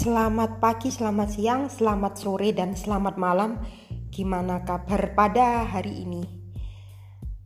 Selamat 0.00 0.64
pagi, 0.64 0.88
selamat 0.88 1.28
siang, 1.28 1.68
selamat 1.68 2.16
sore, 2.16 2.56
dan 2.56 2.72
selamat 2.72 3.20
malam. 3.20 3.60
Gimana 4.08 4.64
kabar 4.64 5.12
pada 5.12 5.68
hari 5.68 6.08
ini? 6.08 6.24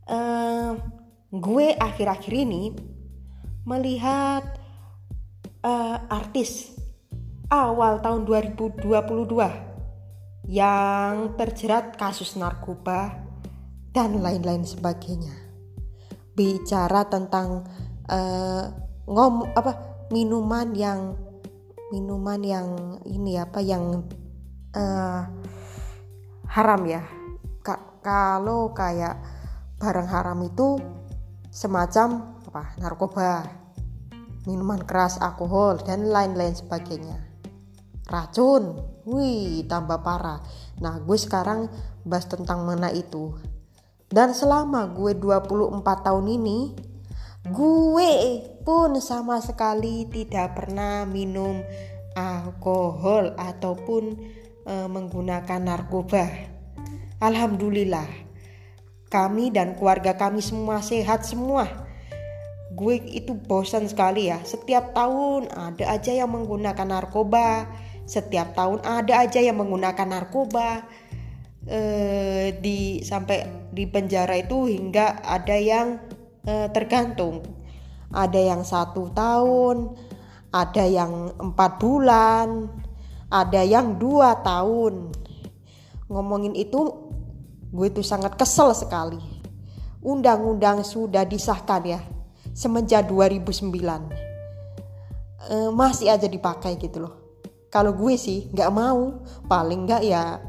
Uh, 0.07 0.79
gue 1.35 1.75
akhir-akhir 1.75 2.31
ini 2.31 2.71
melihat 3.67 4.55
uh, 5.67 5.99
artis 6.07 6.71
awal 7.51 7.99
tahun 7.99 8.23
2022 8.23 8.87
yang 10.47 11.35
terjerat 11.35 11.99
kasus 11.99 12.39
narkoba 12.39 13.19
dan 13.91 14.23
lain-lain 14.23 14.63
sebagainya. 14.63 15.35
Bicara 16.39 17.03
tentang 17.11 17.67
uh, 18.07 18.63
ngom 19.11 19.43
apa 19.59 20.07
minuman 20.07 20.71
yang 20.71 21.24
minuman 21.93 22.41
yang 22.41 22.67
ini 23.05 23.37
apa 23.37 23.61
yang 23.61 24.05
uh, 24.73 25.21
haram 26.49 26.81
ya. 26.89 27.03
Ka 27.61 28.01
kalau 28.01 28.73
kayak 28.73 29.21
barang 29.77 30.09
haram 30.09 30.39
itu 30.45 30.81
semacam 31.51 32.39
apa 32.47 32.63
narkoba 32.79 33.45
minuman 34.45 34.81
keras 34.85 35.17
alkohol 35.21 35.81
dan 35.81 36.09
lain-lain 36.09 36.53
sebagainya. 36.53 37.17
Racun 38.05 38.77
wih 39.09 39.65
tambah 39.65 40.01
parah. 40.05 40.41
Nah 40.81 41.01
gue 41.01 41.17
sekarang 41.17 41.69
bahas 42.05 42.29
tentang 42.29 42.65
mana 42.65 42.93
itu. 42.93 43.33
Dan 44.05 44.37
selama 44.37 44.85
gue 44.93 45.17
24 45.17 45.81
tahun 45.81 46.25
ini 46.29 46.57
gue 47.45 48.11
pun 48.65 48.97
sama 48.97 49.37
sekali 49.37 50.09
tidak 50.09 50.57
pernah 50.57 51.05
minum 51.05 51.61
alkohol 52.17 53.37
ataupun 53.37 54.17
e, 54.65 54.73
menggunakan 54.89 55.61
narkoba. 55.61 56.25
Alhamdulillah, 57.21 58.07
kami 59.13 59.53
dan 59.53 59.77
keluarga 59.77 60.17
kami 60.17 60.41
semua 60.41 60.81
sehat 60.81 61.21
semua. 61.27 61.69
Gue 62.73 62.99
itu 63.13 63.37
bosan 63.37 63.85
sekali 63.85 64.33
ya. 64.33 64.41
Setiap 64.41 64.97
tahun 64.97 65.47
ada 65.53 65.85
aja 65.95 66.11
yang 66.11 66.33
menggunakan 66.33 66.87
narkoba. 66.89 67.69
Setiap 68.09 68.57
tahun 68.57 68.81
ada 68.83 69.21
aja 69.21 69.39
yang 69.39 69.61
menggunakan 69.61 70.07
narkoba. 70.09 70.81
E, 71.65 71.79
di 72.57 73.05
sampai 73.05 73.69
di 73.69 73.85
penjara 73.85 74.37
itu 74.37 74.65
hingga 74.69 75.21
ada 75.23 75.55
yang 75.55 76.01
eh, 76.45 76.67
tergantung. 76.71 77.41
Ada 78.13 78.39
yang 78.39 78.61
satu 78.63 79.11
tahun 79.11 79.97
ada 80.55 80.87
yang 80.87 81.35
empat 81.35 81.83
bulan 81.83 82.71
ada 83.27 83.61
yang 83.65 83.99
dua 83.99 84.39
tahun. 84.39 85.11
Ngomongin 86.07 86.55
itu 86.55 87.11
gue 87.75 87.87
itu 87.91 87.99
sangat 87.99 88.39
kesel 88.39 88.71
sekali. 88.71 89.19
Undang-undang 89.99 90.85
sudah 90.85 91.27
disahkan 91.27 91.81
ya 91.83 91.99
semenjak 92.55 93.09
2009 93.09 93.73
e, 95.49 95.55
masih 95.73 96.13
aja 96.13 96.29
dipakai 96.29 96.77
gitu 96.79 97.03
loh. 97.03 97.13
Kalau 97.73 97.91
gue 97.91 98.15
sih 98.15 98.47
nggak 98.53 98.71
mau 98.71 99.19
paling 99.49 99.89
nggak 99.89 100.01
ya 100.05 100.39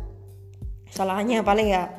salahnya 0.92 1.42
paling 1.42 1.72
ya 1.72 1.90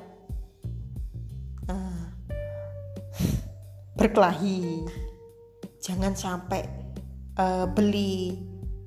berkelahi. 3.98 4.86
Jangan 5.82 6.14
sampai 6.14 6.62
uh, 7.36 7.66
beli 7.68 8.38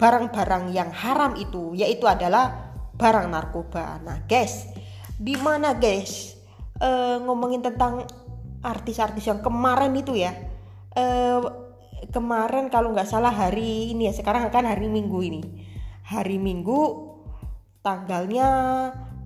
barang-barang 0.00 0.72
yang 0.72 0.89
haram 0.94 1.36
itu, 1.36 1.77
yaitu 1.77 2.08
adalah 2.08 2.72
barang 2.97 3.28
narkoba. 3.28 4.00
Nah, 4.00 4.25
guys, 4.25 4.71
di 5.21 5.37
mana 5.37 5.76
guys 5.76 6.38
uh, 6.81 7.21
ngomongin 7.21 7.60
tentang 7.60 8.09
artis-artis 8.65 9.28
yang 9.28 9.44
kemarin 9.44 9.93
itu 9.93 10.16
ya? 10.16 10.32
Uh, 10.97 11.44
kemarin 12.09 12.72
kalau 12.72 12.97
nggak 12.97 13.10
salah 13.10 13.34
hari 13.34 13.92
ini 13.92 14.09
ya, 14.09 14.15
sekarang 14.16 14.48
akan 14.48 14.65
hari 14.65 14.88
Minggu 14.88 15.19
ini. 15.21 15.42
Hari 16.06 16.41
Minggu 16.41 17.10
tanggalnya 17.84 18.48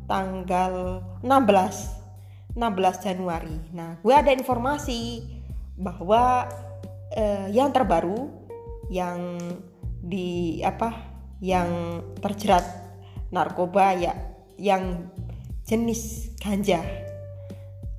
tanggal 0.07 1.03
16 1.23 2.05
16 2.55 3.07
Januari. 3.07 3.59
Nah, 3.75 3.99
gue 3.99 4.15
ada 4.15 4.31
informasi 4.31 5.34
bahwa 5.75 6.47
eh, 7.15 7.51
yang 7.51 7.75
terbaru 7.75 8.31
yang 8.93 9.39
di 10.05 10.61
apa 10.61 10.93
yang 11.41 12.01
terjerat 12.21 12.65
narkoba 13.33 13.97
ya 13.97 14.15
yang 14.61 15.11
jenis 15.65 16.35
ganja. 16.39 16.81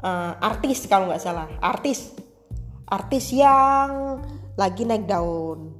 Uh, 0.06 0.38
artis 0.38 0.86
kalau 0.86 1.10
nggak 1.10 1.24
salah 1.24 1.50
artis. 1.60 2.14
Artis 2.86 3.34
yang 3.34 4.22
lagi 4.54 4.86
naik 4.86 5.10
daun. 5.10 5.74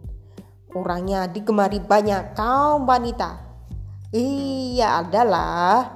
Orangnya 0.74 1.30
digemari 1.30 1.78
banyak 1.80 2.34
kaum 2.34 2.90
wanita. 2.90 3.38
Iya 4.12 5.06
adalah 5.06 5.94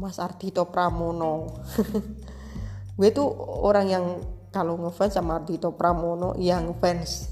Mas 0.00 0.16
Ardito 0.16 0.66
Pramono. 0.72 1.62
Gue 2.98 3.12
tuh 3.12 3.28
orang 3.60 3.86
yang 3.92 4.04
kalau 4.56 4.80
ngefans 4.80 5.20
sama 5.20 5.36
Ardito 5.36 5.68
Pramono 5.76 6.32
yang 6.40 6.72
fans 6.80 7.28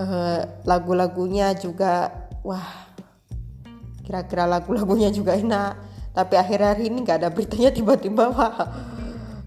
uh, 0.00 0.40
lagu-lagunya 0.64 1.52
juga 1.52 2.08
wah 2.40 2.88
kira-kira 4.00 4.48
lagu-lagunya 4.48 5.12
juga 5.12 5.36
enak. 5.36 5.92
Tapi 6.12 6.34
akhir-akhir 6.36 6.84
ini 6.88 6.98
nggak 7.04 7.18
ada 7.24 7.28
beritanya 7.28 7.68
tiba-tiba 7.76 8.32
wah 8.32 8.56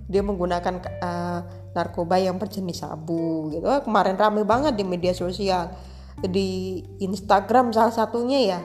dia 0.05 0.21
menggunakan 0.21 0.81
uh, 1.01 1.39
narkoba 1.73 2.21
yang 2.21 2.37
berjenis 2.37 2.85
sabu 2.85 3.49
gitu. 3.49 3.65
Kemarin 3.65 4.13
rame 4.13 4.45
banget 4.45 4.77
di 4.77 4.85
media 4.85 5.13
sosial. 5.17 5.73
Di 6.21 6.81
Instagram 7.01 7.73
salah 7.73 7.93
satunya 7.93 8.39
ya 8.55 8.59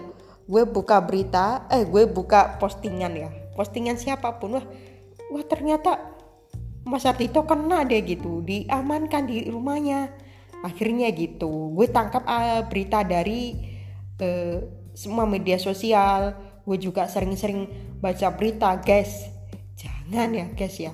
gue 0.51 0.67
buka 0.67 0.99
berita 1.03 1.65
eh 1.73 1.89
gue 1.89 2.05
buka 2.05 2.61
postingan 2.61 3.13
ya. 3.17 3.31
Postingan 3.57 3.97
siapa 3.97 4.37
pun 4.37 4.61
wah 4.61 4.67
wah 5.31 5.45
ternyata 5.45 6.10
Mas 6.91 7.07
Ardito 7.07 7.47
kena 7.47 7.87
deh 7.87 8.03
gitu 8.03 8.43
diamankan 8.43 9.31
di 9.31 9.47
rumahnya. 9.47 10.11
Akhirnya 10.67 11.07
gitu 11.15 11.71
gue 11.79 11.87
tangkap 11.87 12.27
uh, 12.27 12.67
berita 12.67 13.07
dari 13.07 13.55
uh, 14.19 14.59
semua 14.91 15.23
media 15.23 15.55
sosial. 15.63 16.35
Gue 16.67 16.83
juga 16.83 17.07
sering-sering 17.07 17.71
baca 18.03 18.35
berita 18.35 18.75
guys. 18.83 19.31
Jangan 19.79 20.35
ya 20.35 20.47
guys 20.51 20.77
ya. 20.83 20.91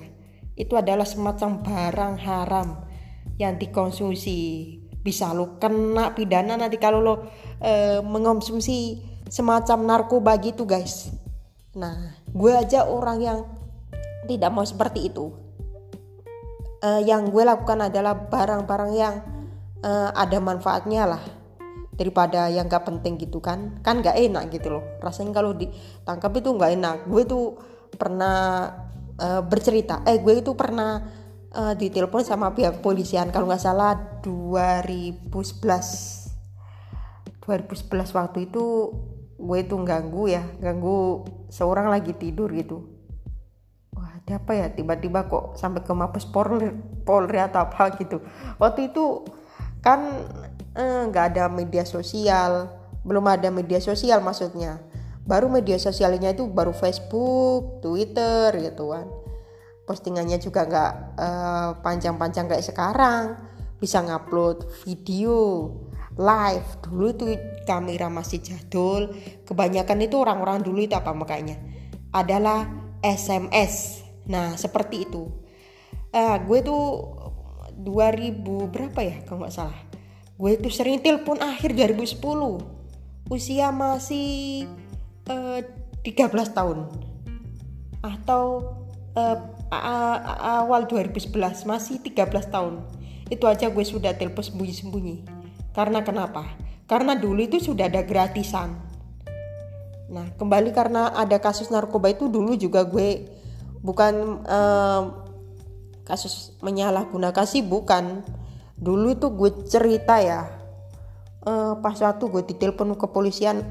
Itu 0.53 0.77
adalah 0.77 1.09
semacam 1.09 1.65
barang 1.65 2.15
haram 2.21 2.67
yang 3.41 3.57
dikonsumsi. 3.57 4.39
Bisa 5.01 5.33
lo 5.33 5.57
kena 5.57 6.13
pidana 6.13 6.61
nanti 6.61 6.77
kalau 6.77 7.01
lo 7.01 7.13
uh, 7.17 8.05
mengonsumsi 8.05 9.01
semacam 9.33 9.97
narkoba 9.97 10.37
gitu 10.37 10.61
guys. 10.69 11.09
Nah 11.73 12.21
gue 12.29 12.53
aja 12.53 12.85
orang 12.85 13.17
yang 13.17 13.39
tidak 14.29 14.53
mau 14.53 14.63
seperti 14.63 15.09
itu 15.09 15.46
uh, 16.83 17.01
yang 17.01 17.29
gue 17.29 17.43
lakukan 17.43 17.89
adalah 17.89 18.13
barang-barang 18.27 18.91
yang 18.93 19.15
uh, 19.81 20.09
ada 20.13 20.37
manfaatnya 20.41 21.05
lah. 21.05 21.23
Daripada 21.97 22.45
yang 22.53 22.69
gak 22.69 22.85
penting 22.85 23.17
gitu 23.17 23.41
kan. 23.41 23.81
Kan 23.81 24.05
gak 24.05 24.17
enak 24.17 24.53
gitu 24.53 24.77
loh. 24.77 24.83
Rasanya 25.01 25.33
kalau 25.33 25.57
ditangkap 25.57 26.31
itu 26.37 26.49
gak 26.53 26.71
enak. 26.77 26.97
Gue 27.09 27.25
tuh 27.25 27.57
pernah 27.97 28.69
uh, 29.17 29.41
bercerita. 29.41 30.05
Eh 30.05 30.21
gue 30.21 30.45
itu 30.45 30.53
pernah 30.53 31.01
uh, 31.57 31.73
ditelepon 31.73 32.21
sama 32.21 32.53
pihak 32.53 32.85
polisian. 32.85 33.33
Kalau 33.33 33.49
nggak 33.49 33.63
salah 33.63 33.97
2011 34.21 35.33
2011 37.47 38.11
waktu 38.11 38.39
itu 38.51 38.65
gue 39.37 39.57
itu 39.57 39.75
ganggu 39.81 40.29
ya. 40.29 40.45
Ganggu 40.61 41.25
seorang 41.49 41.89
lagi 41.89 42.13
tidur 42.13 42.53
gitu 42.53 42.96
ada 44.27 44.43
apa 44.43 44.51
ya 44.59 44.67
tiba-tiba 44.67 45.31
kok 45.31 45.55
sampai 45.55 45.87
ke 45.87 45.95
Mabes 45.95 46.27
Polri, 46.27 46.67
Polri 47.07 47.39
atau 47.39 47.63
apa 47.63 47.95
gitu. 47.95 48.19
Waktu 48.59 48.91
itu 48.91 49.23
kan 49.79 50.03
eh, 50.75 51.07
nggak 51.07 51.23
eh, 51.23 51.29
ada 51.31 51.43
media 51.47 51.87
sosial 51.87 52.67
belum 53.07 53.23
ada 53.23 53.47
media 53.47 53.79
sosial 53.79 54.19
maksudnya. 54.19 54.83
Baru 55.23 55.47
media 55.47 55.79
sosialnya 55.79 56.35
itu 56.35 56.43
baru 56.43 56.75
Facebook 56.75 57.79
Twitter 57.79 58.51
gitu 58.59 58.91
kan. 58.91 59.07
Postingannya 59.87 60.43
juga 60.43 60.67
nggak 60.67 60.91
eh, 61.15 61.69
panjang-panjang 61.79 62.51
kayak 62.51 62.67
sekarang. 62.67 63.39
Bisa 63.79 64.03
ngupload 64.03 64.67
video 64.83 65.71
live. 66.19 66.67
Dulu 66.83 67.05
itu 67.15 67.25
kamera 67.63 68.11
masih 68.11 68.43
jadul. 68.43 69.07
Kebanyakan 69.47 70.03
itu 70.03 70.19
orang-orang 70.19 70.59
dulu 70.67 70.83
itu 70.83 70.99
apa 70.99 71.15
makanya? 71.15 71.55
Adalah 72.11 72.67
SMS 72.99 74.06
Nah 74.27 74.55
seperti 74.59 75.07
itu. 75.07 75.27
Uh, 76.11 76.37
gue 76.43 76.59
tuh 76.63 76.83
2000 77.79 78.73
berapa 78.73 78.99
ya 79.03 79.15
kalau 79.27 79.43
nggak 79.43 79.55
salah. 79.55 79.79
Gue 80.37 80.55
tuh 80.61 80.71
sering 80.71 81.01
telepon 81.01 81.41
akhir 81.41 81.73
2010. 81.73 82.77
usia 83.27 83.75
masih 83.75 84.63
uh, 85.27 85.59
13 85.99 86.31
tahun 86.55 86.87
atau 87.99 88.63
uh, 89.19 89.37
awal 90.63 90.87
2011 90.87 91.35
masih 91.67 91.99
13 91.99 92.23
tahun 92.47 92.87
itu 93.27 93.43
aja 93.43 93.67
gue 93.67 93.83
sudah 93.83 94.15
telepon 94.15 94.43
sembunyi-sembunyi 94.45 95.27
karena 95.75 95.99
kenapa 96.07 96.47
karena 96.87 97.19
dulu 97.19 97.43
itu 97.43 97.59
sudah 97.59 97.91
ada 97.91 98.07
gratisan 98.07 98.79
nah 100.07 100.31
kembali 100.39 100.71
karena 100.71 101.11
ada 101.11 101.35
kasus 101.43 101.67
narkoba 101.67 102.15
itu 102.15 102.31
dulu 102.31 102.55
juga 102.55 102.87
gue 102.87 103.27
bukan 103.81 104.43
uh, 104.45 105.01
kasus 106.07 106.55
menyalahgunakan 106.63 107.45
sih 107.45 107.61
bukan. 107.61 108.23
Dulu 108.77 109.17
itu 109.17 109.33
gue 109.33 109.51
cerita 109.65 110.21
ya 110.21 110.45
uh, 111.43 111.73
pas 111.81 111.97
waktu 111.97 112.23
gue 112.29 112.43
ditelepon 112.53 112.93
kepolisian 112.93 113.65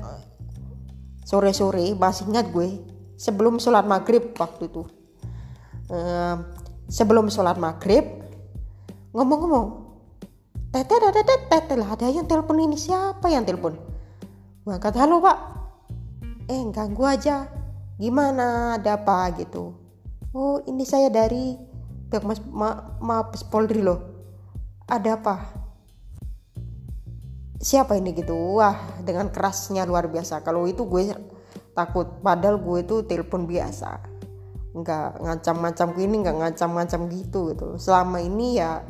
sore-sore 1.22 1.94
masih 1.94 2.26
ingat 2.26 2.50
gue 2.50 2.82
sebelum 3.14 3.62
sholat 3.62 3.86
maghrib 3.86 4.34
waktu 4.36 4.66
itu. 4.66 4.82
Uh, 5.86 6.42
sebelum 6.90 7.30
sholat 7.30 7.54
maghrib 7.62 8.02
ngomong-ngomong 9.14 9.86
tete 10.74 10.98
tete 10.98 11.34
tete 11.46 11.74
lah 11.78 11.94
ada 11.94 12.10
yang 12.10 12.26
telepon 12.26 12.58
ini 12.58 12.74
siapa 12.74 13.30
yang 13.30 13.46
telepon? 13.46 13.78
Ngangkat 14.66 14.98
halo 14.98 15.22
pak. 15.22 15.38
Eh 16.50 16.62
ganggu 16.74 17.06
aja. 17.06 17.46
Gimana? 17.96 18.76
Ada 18.76 18.98
apa? 18.98 19.30
Gitu 19.38 19.85
oh 20.36 20.60
ini 20.68 20.84
saya 20.84 21.08
dari 21.08 21.56
pihak 22.12 22.22
ma, 22.52 23.00
Mabes 23.00 23.40
Polri 23.48 23.80
loh. 23.80 24.00
Ada 24.84 25.16
apa? 25.16 25.34
Siapa 27.56 27.96
ini 27.96 28.12
gitu? 28.12 28.36
Wah 28.60 29.00
dengan 29.00 29.32
kerasnya 29.32 29.88
luar 29.88 30.12
biasa. 30.12 30.44
Kalau 30.44 30.68
itu 30.68 30.84
gue 30.84 31.10
takut. 31.72 32.20
Padahal 32.20 32.60
gue 32.60 32.84
itu 32.84 33.02
telepon 33.08 33.48
biasa. 33.48 33.98
Nggak 34.76 35.24
ngancam-ngancam 35.24 35.88
gini 35.96 36.14
nggak 36.20 36.36
ngancam-ngancam 36.36 37.08
gitu 37.10 37.56
gitu. 37.56 37.80
Selama 37.80 38.20
ini 38.20 38.60
ya 38.60 38.84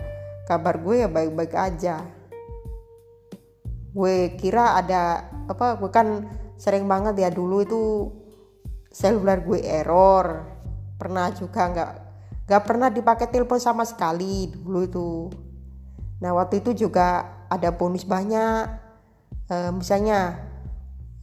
kabar 0.51 0.83
gue 0.83 1.07
ya 1.07 1.09
baik-baik 1.09 1.55
aja. 1.55 2.03
Gue 3.97 4.35
kira 4.37 4.77
ada 4.77 5.31
apa 5.47 5.79
gue 5.81 5.89
kan 5.95 6.27
sering 6.59 6.85
banget 6.85 7.17
ya 7.17 7.31
dulu 7.33 7.63
itu 7.63 7.83
seluler 8.93 9.41
gue 9.41 9.61
error 9.63 10.56
pernah 10.97 11.29
juga 11.33 11.69
nggak 11.69 11.91
nggak 12.47 12.63
pernah 12.63 12.89
dipakai 12.89 13.27
telepon 13.29 13.61
sama 13.61 13.83
sekali 13.83 14.49
dulu 14.51 14.81
itu. 14.87 15.11
Nah 16.23 16.31
waktu 16.33 16.65
itu 16.65 16.87
juga 16.87 17.27
ada 17.51 17.75
bonus 17.75 18.07
banyak. 18.07 18.65
E, 19.51 19.57
misalnya 19.75 20.41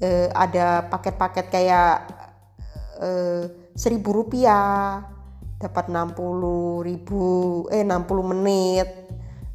e, 0.04 0.30
ada 0.36 0.86
paket-paket 0.92 1.46
kayak 1.48 1.96
e, 3.00 3.10
seribu 3.74 4.24
rupiah 4.24 5.02
dapat 5.58 5.88
60 5.88 6.84
ribu 6.84 7.24
eh 7.72 7.88
60 7.88 8.32
menit. 8.36 8.88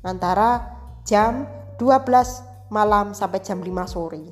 Antara 0.00 0.72
jam 1.04 1.44
12 1.76 2.72
malam 2.72 3.12
sampai 3.12 3.44
jam 3.44 3.60
5 3.60 3.68
sore. 3.92 4.24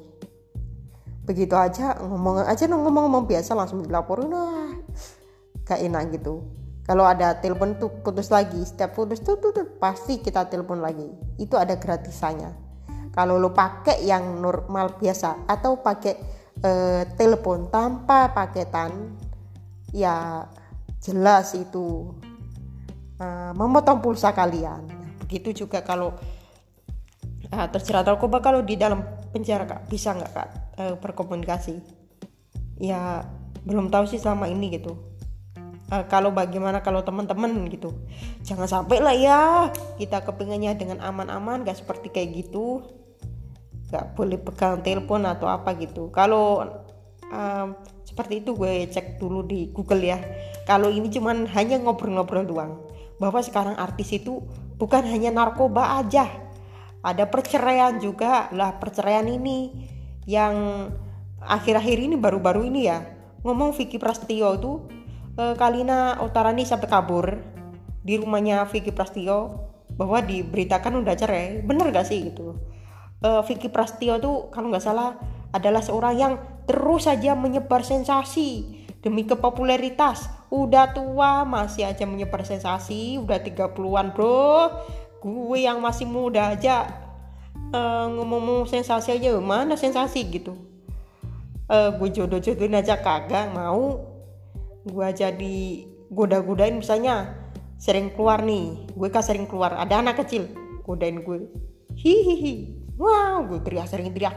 Begitu 1.28 1.52
aja 1.52 2.00
ngomong 2.00 2.48
aja 2.48 2.64
ngomong-ngomong 2.64 3.28
biasa 3.28 3.52
langsung 3.52 3.84
dilaporin 3.84 4.32
nah 4.32 4.65
gak 5.66 5.82
enak 5.82 6.14
gitu. 6.14 6.46
Kalau 6.86 7.02
ada 7.02 7.34
telepon 7.42 7.74
tuh 7.82 7.90
putus 8.06 8.30
lagi 8.30 8.62
setiap 8.62 8.94
putus 8.94 9.18
tuh, 9.18 9.42
tuh, 9.42 9.50
tuh 9.50 9.66
pasti 9.82 10.22
kita 10.22 10.46
telepon 10.46 10.78
lagi. 10.78 11.10
Itu 11.34 11.58
ada 11.58 11.74
gratisannya. 11.74 12.54
Kalau 13.10 13.42
lo 13.42 13.50
pakai 13.50 14.06
yang 14.06 14.38
normal 14.38 14.94
biasa 14.94 15.50
atau 15.50 15.82
pakai 15.82 16.14
uh, 16.62 17.02
telepon 17.18 17.66
tanpa 17.74 18.30
paketan 18.30 19.18
ya 19.90 20.46
jelas 21.02 21.58
itu 21.58 22.14
uh, 23.18 23.50
memotong 23.50 23.98
pulsa 23.98 24.30
kalian. 24.30 24.86
Begitu 25.26 25.66
juga 25.66 25.82
kalau 25.82 26.14
uh, 27.50 27.66
terjerat 27.74 28.06
narkoba 28.06 28.38
kalau 28.38 28.62
di 28.62 28.78
dalam 28.78 29.02
penjara 29.34 29.66
kak. 29.66 29.90
Bisa 29.90 30.14
nggak 30.14 30.30
kak 30.30 30.48
uh, 30.78 30.94
berkomunikasi? 31.02 31.82
Ya 32.78 33.26
belum 33.66 33.90
tahu 33.90 34.06
sih 34.06 34.22
selama 34.22 34.46
ini 34.46 34.70
gitu 34.78 35.15
uh, 35.90 36.04
kalau 36.06 36.34
bagaimana 36.34 36.82
kalau 36.82 37.02
teman-teman 37.02 37.66
gitu. 37.70 37.94
Jangan 38.42 38.66
sampai 38.66 38.98
lah 39.02 39.14
ya 39.16 39.40
kita 40.00 40.22
kepingannya 40.26 40.74
dengan 40.78 40.98
aman-aman 41.02 41.62
gak 41.66 41.82
seperti 41.82 42.10
kayak 42.10 42.46
gitu. 42.46 42.82
Gak 43.90 44.18
boleh 44.18 44.38
pegang 44.40 44.82
telepon 44.82 45.26
atau 45.26 45.46
apa 45.46 45.74
gitu. 45.78 46.10
Kalau 46.10 46.66
um, 47.30 47.68
seperti 48.02 48.42
itu 48.42 48.56
gue 48.56 48.86
cek 48.90 49.20
dulu 49.20 49.46
di 49.46 49.70
Google 49.70 50.02
ya. 50.02 50.18
Kalau 50.66 50.90
ini 50.90 51.06
cuman 51.10 51.46
hanya 51.54 51.78
ngobrol-ngobrol 51.78 52.46
doang. 52.46 52.72
Bahwa 53.16 53.40
sekarang 53.40 53.78
artis 53.78 54.12
itu 54.12 54.42
bukan 54.76 55.06
hanya 55.06 55.30
narkoba 55.30 56.02
aja. 56.02 56.26
Ada 57.06 57.30
perceraian 57.30 58.02
juga. 58.02 58.50
Lah 58.50 58.74
perceraian 58.76 59.24
ini 59.30 59.70
yang 60.26 60.88
akhir-akhir 61.38 61.98
ini 62.10 62.18
baru-baru 62.18 62.66
ini 62.66 62.90
ya. 62.90 63.06
Ngomong 63.46 63.78
Vicky 63.78 64.02
Prastio 64.02 64.58
itu 64.58 64.72
eh, 65.36 65.54
Kalina 65.54 66.18
Utarani 66.24 66.64
sampai 66.64 66.88
kabur 66.88 67.26
di 68.02 68.16
rumahnya 68.16 68.64
Vicky 68.68 68.90
Prastio 68.90 69.68
bahwa 69.96 70.20
diberitakan 70.20 71.00
udah 71.00 71.14
cerai 71.16 71.64
bener 71.64 71.88
gak 71.92 72.08
sih 72.08 72.32
gitu 72.32 72.56
eh, 73.20 73.42
Vicky 73.46 73.68
Prastio 73.68 74.18
tuh 74.20 74.48
kalau 74.52 74.72
nggak 74.72 74.84
salah 74.84 75.16
adalah 75.54 75.80
seorang 75.80 76.14
yang 76.16 76.34
terus 76.68 77.08
saja 77.08 77.32
menyebar 77.32 77.80
sensasi 77.86 78.76
demi 79.06 79.22
kepopularitas. 79.22 80.26
Udah 80.50 80.90
tua 80.90 81.46
masih 81.46 81.86
aja 81.86 82.02
menyebar 82.02 82.42
sensasi, 82.42 83.22
udah 83.22 83.38
30-an 83.38 84.10
bro. 84.10 84.82
Gue 85.22 85.62
yang 85.62 85.78
masih 85.78 86.10
muda 86.10 86.58
aja 86.58 86.90
uh, 87.70 88.06
ngomong-ngomong 88.10 88.66
sensasi 88.66 89.14
aja 89.14 89.38
mana 89.38 89.78
sensasi 89.78 90.26
gitu. 90.26 90.58
Uh, 91.70 91.94
gue 91.98 92.08
jodoh-jodohin 92.14 92.78
aja 92.78 92.98
kagak 92.98 93.54
mau. 93.54 94.15
Gue 94.86 95.08
jadi 95.10 95.82
goda-godain 96.14 96.78
misalnya 96.78 97.34
sering 97.76 98.14
keluar 98.14 98.40
nih, 98.46 98.86
gue 98.94 99.08
kan 99.10 99.20
sering 99.20 99.50
keluar, 99.50 99.74
ada 99.74 99.98
anak 99.98 100.22
kecil. 100.22 100.46
Godain 100.86 101.26
gue. 101.26 101.50
Hihihi. 101.98 102.86
Wow, 102.96 103.50
gue 103.50 103.60
teriak 103.66 103.90
sering 103.90 104.14
teriak. 104.14 104.36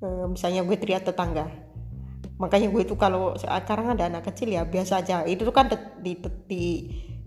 Eh, 0.00 0.26
misalnya 0.26 0.64
gue 0.64 0.76
teriak 0.80 1.04
tetangga. 1.04 1.46
Makanya 2.38 2.70
gue 2.70 2.82
itu 2.86 2.94
kalau 2.94 3.34
sekarang 3.34 3.92
ada 3.98 4.06
anak 4.06 4.30
kecil 4.30 4.50
ya 4.50 4.64
biasa 4.64 5.02
aja. 5.02 5.26
Itu 5.26 5.44
tuh 5.44 5.54
kan 5.54 5.68
di, 5.68 5.76
di, 6.00 6.12
di 6.46 6.62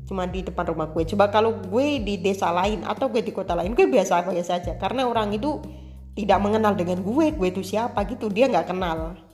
cuma 0.07 0.27
di 0.27 0.43
depan 0.43 0.67
rumah 0.71 0.91
gue 0.91 1.07
coba 1.07 1.31
kalau 1.31 1.62
gue 1.62 2.03
di 2.03 2.19
desa 2.19 2.51
lain 2.51 2.83
atau 2.83 3.07
gue 3.07 3.24
di 3.24 3.31
kota 3.31 3.55
lain 3.55 3.75
gue 3.75 3.88
biasa 3.88 4.24
biasa 4.27 4.51
aja. 4.63 4.74
Karena 4.79 5.07
orang 5.07 5.35
itu 5.35 5.59
tidak 6.15 6.39
mengenal 6.43 6.75
dengan 6.75 7.03
gue 7.03 7.35
gue 7.35 7.47
itu 7.47 7.63
siapa 7.63 8.07
gitu. 8.07 8.31
Dia 8.31 8.47
nggak 8.47 8.71
kenal 8.71 9.30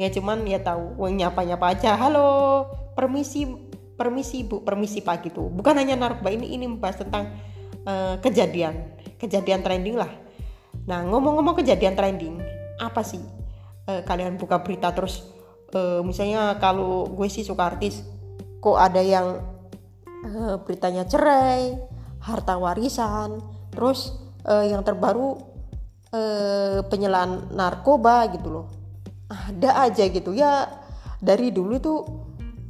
ya 0.00 0.08
cuman 0.08 0.48
ya 0.48 0.64
tahu 0.64 0.96
nyapa 1.12 1.44
nyapa 1.44 1.76
aja 1.76 1.92
halo 1.92 2.64
permisi 2.96 3.44
permisi 4.00 4.48
bu 4.48 4.64
permisi 4.64 5.04
pak 5.04 5.28
gitu. 5.28 5.52
Bukan 5.52 5.76
hanya 5.76 5.92
narkoba 5.92 6.32
ini 6.32 6.56
ini 6.56 6.64
membahas 6.64 7.04
tentang 7.04 7.36
uh, 7.84 8.16
kejadian 8.24 8.96
kejadian 9.20 9.60
trending 9.60 10.00
lah. 10.00 10.08
Nah 10.88 11.04
ngomong-ngomong 11.04 11.60
kejadian 11.60 11.92
trending 11.92 12.40
apa 12.80 13.04
sih 13.04 13.20
uh, 13.92 14.00
kalian 14.08 14.40
buka 14.40 14.64
berita 14.64 14.88
terus? 14.96 15.28
Uh, 15.76 16.00
misalnya 16.00 16.56
kalau 16.56 17.04
gue 17.12 17.28
sih 17.28 17.44
suka 17.44 17.76
artis 17.76 18.00
kok 18.58 18.80
ada 18.80 19.04
yang 19.04 19.38
uh, 20.24 20.56
beritanya 20.64 21.04
cerai 21.04 21.76
harta 22.24 22.56
warisan 22.56 23.38
terus 23.68 24.16
uh, 24.48 24.64
yang 24.64 24.82
terbaru 24.82 25.38
uh, 26.10 26.82
penyelaan 26.88 27.54
narkoba 27.54 28.26
gitu 28.34 28.48
loh 28.50 28.79
ada 29.30 29.86
aja 29.86 30.04
gitu. 30.10 30.34
Ya 30.34 30.66
dari 31.22 31.54
dulu 31.54 31.78
tuh 31.78 31.98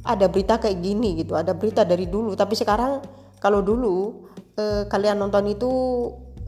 ada 0.01 0.25
berita 0.25 0.57
kayak 0.57 0.81
gini 0.81 1.21
gitu 1.21 1.33
ada 1.33 1.57
berita 1.57 1.81
dari 1.81 2.05
dulu. 2.05 2.37
Tapi 2.37 2.53
sekarang 2.53 3.01
kalau 3.41 3.65
dulu 3.65 4.27
uh, 4.57 4.85
kalian 4.85 5.17
nonton 5.17 5.49
itu 5.49 5.71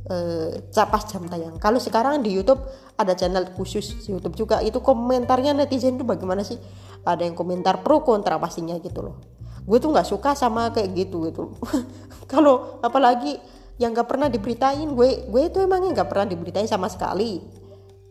uh, 0.10 0.50
capas 0.70 1.10
jam 1.10 1.26
tayang. 1.26 1.58
Kalau 1.58 1.82
sekarang 1.82 2.22
di 2.22 2.34
YouTube 2.34 2.62
ada 2.98 3.18
channel 3.18 3.50
khusus 3.58 4.06
YouTube 4.06 4.38
juga. 4.38 4.62
Itu 4.62 4.80
komentarnya 4.86 5.58
netizen 5.58 5.98
itu 5.98 6.06
bagaimana 6.06 6.46
sih? 6.46 6.58
Ada 7.04 7.28
yang 7.28 7.36
komentar 7.36 7.84
pro 7.84 8.06
kontra 8.06 8.38
pastinya 8.40 8.78
gitu 8.80 9.02
loh. 9.04 9.16
Gue 9.64 9.80
tuh 9.80 9.92
nggak 9.96 10.08
suka 10.08 10.36
sama 10.36 10.76
kayak 10.76 10.92
gitu 10.92 11.24
gitu 11.32 11.56
kalau 12.32 12.84
apalagi 12.84 13.40
yang 13.80 13.96
nggak 13.96 14.12
pernah 14.12 14.28
diberitain 14.28 14.92
gue 14.92 15.32
gue 15.32 15.42
itu 15.48 15.58
emangnya 15.64 16.04
nggak 16.04 16.10
pernah 16.12 16.28
diberitain 16.28 16.68
sama 16.68 16.92
sekali. 16.92 17.40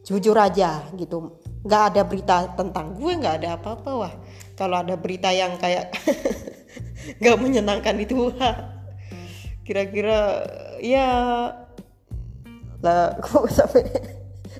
Jujur 0.03 0.35
aja 0.35 0.83
gitu 0.99 1.42
nggak 1.63 1.83
ada 1.95 2.03
berita 2.03 2.37
tentang 2.59 2.99
gue 2.99 3.13
nggak 3.19 3.35
ada 3.43 3.49
apa-apa 3.59 3.91
wah. 3.95 4.15
Kalau 4.59 4.83
ada 4.83 4.99
berita 4.99 5.31
yang 5.31 5.57
kayak 5.59 5.95
nggak 7.23 7.37
menyenangkan 7.39 7.97
itu 7.99 8.31
kira-kira 9.63 10.43
ya 10.83 11.11
lah 12.83 13.15
kok 13.25 13.47
sampai 13.47 13.87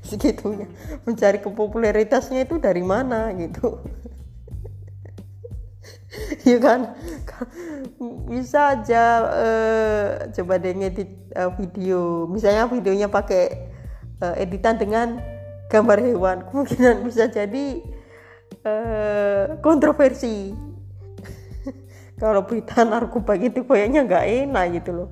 segitunya? 0.07 0.71
Mencari 1.03 1.43
kepopularitasnya 1.43 2.47
itu 2.47 2.57
dari 2.63 2.83
mana 2.83 3.35
gitu? 3.35 3.83
Ya 6.45 6.61
kan? 6.61 6.93
Bisa 8.29 8.77
aja 8.77 9.25
uh, 9.33 10.29
coba 10.29 10.61
deh 10.61 10.77
ngedit 10.77 11.09
uh, 11.33 11.49
video. 11.57 12.29
Misalnya 12.29 12.69
videonya 12.69 13.09
pakai 13.09 13.73
uh, 14.21 14.37
editan 14.37 14.77
dengan 14.77 15.17
gambar 15.73 15.99
hewan. 16.05 16.45
Kemungkinan 16.45 17.01
bisa 17.09 17.33
jadi 17.33 17.81
uh, 18.69 19.57
kontroversi. 19.65 20.53
Kalau 22.21 22.45
berita 22.45 22.85
narkoba 22.85 23.41
gitu 23.41 23.65
kayaknya 23.65 24.05
nggak 24.05 24.27
enak 24.45 24.65
gitu 24.77 24.91
loh. 24.93 25.09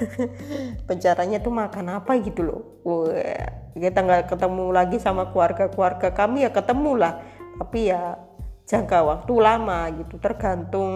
Pencaranya 0.88 1.44
tuh 1.44 1.52
makan 1.52 2.00
apa 2.00 2.16
gitu 2.24 2.40
loh. 2.40 2.60
Wah, 2.88 3.76
kita 3.76 4.00
nggak 4.00 4.32
ketemu 4.32 4.64
lagi 4.72 4.96
sama 4.96 5.28
keluarga-keluarga 5.28 6.08
kami 6.16 6.48
ya 6.48 6.50
ketemu 6.50 6.96
lah. 6.96 7.20
Tapi 7.60 7.92
ya 7.92 8.16
jangka 8.64 9.04
waktu 9.04 9.32
lama 9.36 9.92
gitu. 9.92 10.16
Tergantung 10.16 10.92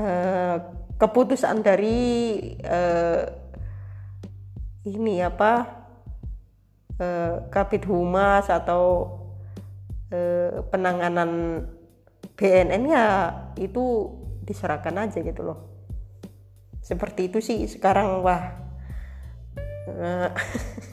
uh, 0.00 0.56
keputusan 0.96 1.60
dari 1.60 2.00
uh, 2.64 3.28
ini 4.88 5.20
apa 5.20 5.83
uh, 6.98 7.46
Kabit 7.50 7.86
Humas 7.88 8.46
atau 8.50 9.14
uh, 10.10 10.62
penanganan 10.70 11.62
BNN 12.34 12.82
ya 12.90 13.06
itu 13.58 14.10
diserahkan 14.44 14.94
aja 14.98 15.18
gitu 15.22 15.42
loh. 15.42 15.58
Seperti 16.84 17.32
itu 17.32 17.38
sih 17.40 17.64
sekarang 17.64 18.20
wah. 18.20 18.60
Uh, 19.88 20.28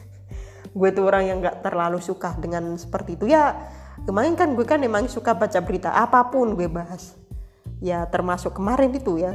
gue 0.78 0.90
tuh 0.96 1.04
orang 1.04 1.28
yang 1.28 1.38
nggak 1.44 1.60
terlalu 1.60 2.00
suka 2.00 2.32
dengan 2.38 2.78
seperti 2.80 3.18
itu. 3.20 3.28
Ya 3.28 3.58
kemarin 4.08 4.38
kan 4.38 4.56
gue 4.56 4.64
kan 4.64 4.80
emang 4.80 5.04
suka 5.10 5.36
baca 5.36 5.60
berita 5.60 5.92
apa 5.92 6.32
pun 6.32 6.56
gue 6.56 6.70
bahas. 6.70 7.18
Ya 7.82 8.06
termasuk 8.08 8.56
kemarin 8.56 8.94
itu 8.94 9.20
ya. 9.20 9.34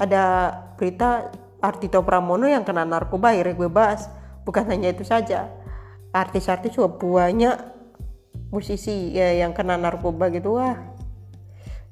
Ada 0.00 0.50
berita 0.74 1.30
Artito 1.62 2.02
Pramono 2.02 2.50
yang 2.50 2.66
kena 2.66 2.82
narkoba 2.82 3.30
akhirnya 3.30 3.54
gue 3.54 3.70
bahas. 3.70 4.10
Bukan 4.44 4.66
hanya 4.68 4.92
itu 4.92 5.06
saja 5.06 5.63
artis-artis 6.14 6.78
juga 6.78 6.94
banyak 6.94 7.56
musisi 8.54 9.10
ya 9.10 9.34
yang 9.34 9.50
kena 9.50 9.74
narkoba 9.74 10.30
gitu 10.30 10.56
wah. 10.62 10.78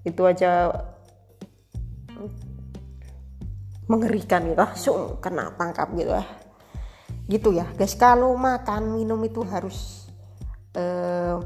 Itu 0.07 0.23
aja. 0.25 0.71
Mengerikan 3.91 4.47
gitu 4.47 4.63
langsung 4.63 5.19
kena 5.19 5.53
tangkap 5.59 5.91
gitu 5.99 6.15
lah 6.15 6.43
gitu 7.31 7.55
ya 7.55 7.67
guys. 7.77 7.95
Kalau 7.95 8.35
makan 8.35 8.99
minum 8.99 9.21
itu 9.25 9.41
harus 9.47 10.09
uh, 10.77 11.39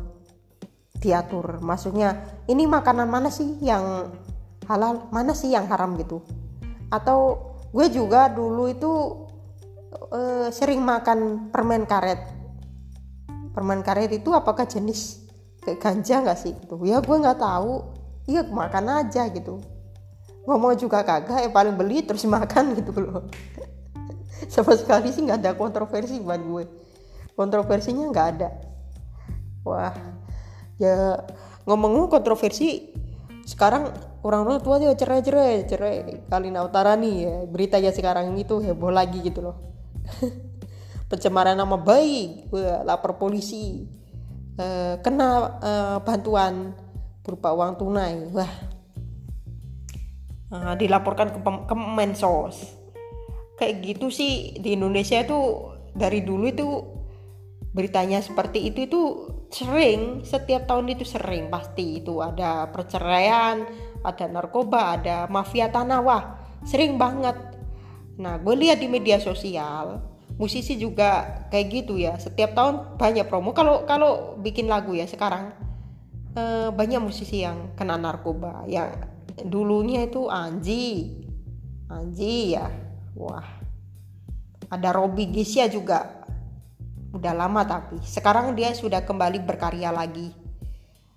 diatur. 0.99 1.61
Maksudnya 1.61 2.41
ini 2.49 2.65
makanan 2.65 3.09
mana 3.09 3.29
sih 3.29 3.61
yang 3.61 4.11
halal? 4.67 5.07
Mana 5.13 5.37
sih 5.37 5.53
yang 5.53 5.69
haram 5.69 5.95
gitu? 6.01 6.25
Atau 6.89 7.53
gue 7.71 7.87
juga 7.93 8.27
dulu 8.33 8.67
itu 8.71 8.93
uh, 10.11 10.49
sering 10.49 10.81
makan 10.81 11.51
permen 11.53 11.85
karet 11.85 12.36
permen 13.57 13.81
karet 13.81 14.13
itu 14.13 14.37
apakah 14.37 14.69
jenis 14.69 15.25
kayak 15.65 15.81
ganja 15.81 16.21
nggak 16.21 16.37
sih? 16.37 16.53
Gitu. 16.53 16.77
Ya 16.85 17.01
gue 17.01 17.17
nggak 17.17 17.41
tahu. 17.41 17.81
Iya 18.29 18.45
makan 18.53 18.85
aja 19.01 19.33
gitu. 19.33 19.65
Ngomong 20.45 20.77
juga 20.77 21.01
kagak 21.01 21.41
ya 21.41 21.49
paling 21.49 21.73
beli 21.73 22.05
terus 22.05 22.29
makan 22.29 22.77
gitu 22.77 22.93
loh. 23.01 23.25
Sama 24.53 24.77
sekali 24.77 25.09
sih 25.09 25.25
nggak 25.25 25.41
ada 25.41 25.53
kontroversi 25.57 26.21
buat 26.21 26.45
gue. 26.45 26.65
Kontroversinya 27.33 28.05
nggak 28.13 28.29
ada. 28.37 28.53
Wah 29.65 29.97
ya 30.77 31.17
ngomong-ngomong 31.65 32.13
kontroversi 32.13 32.93
sekarang 33.49 33.89
orang-orang 34.21 34.61
tua 34.61 34.77
dia 34.77 34.93
cerai 34.93 35.25
cerai 35.25 35.65
cerai. 35.65 35.97
Kali 36.29 36.53
Utara 36.53 36.93
nih 36.93 37.15
ya 37.25 37.35
berita 37.49 37.81
ya 37.81 37.89
sekarang 37.89 38.37
itu 38.37 38.61
heboh 38.61 38.93
lagi 38.93 39.25
gitu 39.25 39.41
loh 39.41 39.57
pencemaran 41.07 41.55
nama 41.55 41.79
baik 41.79 42.51
lapor 42.83 43.15
polisi 43.19 43.87
uh, 44.59 44.99
kena 45.01 45.61
uh, 45.61 45.99
bantuan 46.03 46.75
berupa 47.23 47.53
uang 47.53 47.73
tunai. 47.79 48.15
Wah. 48.31 48.53
Uh, 50.47 50.75
dilaporkan 50.79 51.35
ke, 51.35 51.41
ke 51.43 51.75
Mensos. 51.75 52.79
Kayak 53.59 53.75
gitu 53.83 54.07
sih 54.13 54.55
di 54.63 54.79
Indonesia 54.79 55.19
itu 55.19 55.39
dari 55.97 56.23
dulu 56.23 56.45
itu 56.47 56.69
beritanya 57.75 58.23
seperti 58.23 58.73
itu 58.73 58.87
itu 58.87 59.03
sering 59.53 60.23
setiap 60.25 60.65
tahun 60.71 60.97
itu 60.97 61.05
sering 61.05 61.53
pasti 61.53 62.01
itu 62.01 62.25
ada 62.25 62.69
perceraian 62.73 63.65
ada 64.01 64.25
narkoba 64.31 65.01
ada 65.01 65.27
mafia 65.27 65.67
tanah. 65.67 65.99
Wah 65.99 66.25
sering 66.63 66.95
banget. 66.95 67.35
Nah 68.23 68.39
gue 68.39 68.55
lihat 68.55 68.79
di 68.79 68.87
media 68.87 69.19
sosial 69.19 70.16
musisi 70.37 70.77
juga 70.77 71.45
kayak 71.49 71.67
gitu 71.73 71.97
ya. 71.97 72.17
Setiap 72.21 72.53
tahun 72.53 72.97
banyak 73.01 73.27
promo. 73.29 73.57
Kalau 73.57 73.89
kalau 73.89 74.37
bikin 74.41 74.69
lagu 74.69 74.93
ya 74.93 75.09
sekarang 75.09 75.53
eh, 76.37 76.69
banyak 76.73 77.01
musisi 77.01 77.45
yang 77.45 77.73
kena 77.77 77.97
narkoba. 77.97 78.65
Yang 78.69 79.05
dulunya 79.45 80.05
itu 80.05 80.29
Anji. 80.29 81.17
Anji 81.89 82.57
ya. 82.57 82.69
Wah. 83.17 83.45
Ada 84.69 84.93
Robi 84.93 85.33
Gisya 85.33 85.73
juga. 85.73 86.25
Udah 87.17 87.33
lama 87.33 87.65
tapi. 87.65 87.97
Sekarang 88.05 88.53
dia 88.53 88.77
sudah 88.77 89.05
kembali 89.05 89.41
berkarya 89.45 89.89
lagi. 89.89 90.33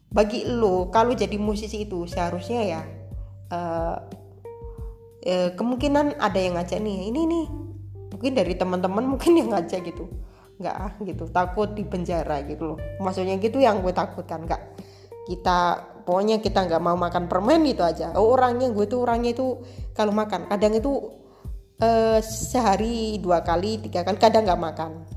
Bagi 0.09 0.47
lo 0.47 0.89
kalau 0.89 1.13
jadi 1.13 1.37
musisi 1.37 1.85
itu 1.85 2.09
seharusnya 2.09 2.61
ya 2.65 2.81
uh, 3.53 3.97
uh, 5.21 5.49
kemungkinan 5.53 6.17
ada 6.17 6.39
yang 6.39 6.57
ngajak 6.57 6.81
nih 6.81 7.13
ini 7.13 7.21
nih 7.29 7.45
mungkin 8.19 8.35
dari 8.35 8.51
teman-teman 8.59 9.15
mungkin 9.15 9.39
yang 9.39 9.55
ngajak 9.55 9.79
gitu. 9.87 10.11
Nggak 10.59 10.75
ah 10.75 10.91
gitu. 10.99 11.23
Takut 11.31 11.71
di 11.71 11.87
penjara 11.87 12.43
gitu 12.43 12.75
loh. 12.75 12.77
Maksudnya 12.99 13.39
gitu 13.39 13.63
yang 13.63 13.79
gue 13.79 13.95
takutkan 13.95 14.43
nggak. 14.43 14.59
Kita 15.23 15.79
pokoknya 16.03 16.43
kita 16.43 16.67
nggak 16.67 16.83
mau 16.83 16.99
makan 16.99 17.31
permen 17.31 17.63
gitu 17.63 17.79
aja. 17.79 18.11
Oh, 18.19 18.35
orangnya 18.35 18.67
gue 18.75 18.83
tuh 18.91 19.07
orangnya 19.07 19.31
itu 19.31 19.63
kalau 19.95 20.11
makan 20.11 20.51
kadang 20.51 20.75
itu 20.75 21.15
uh, 21.79 22.19
sehari 22.19 23.23
dua 23.23 23.39
kali 23.39 23.79
tiga 23.87 24.03
kali 24.03 24.19
kadang 24.19 24.43
nggak 24.43 24.59
makan. 24.59 25.07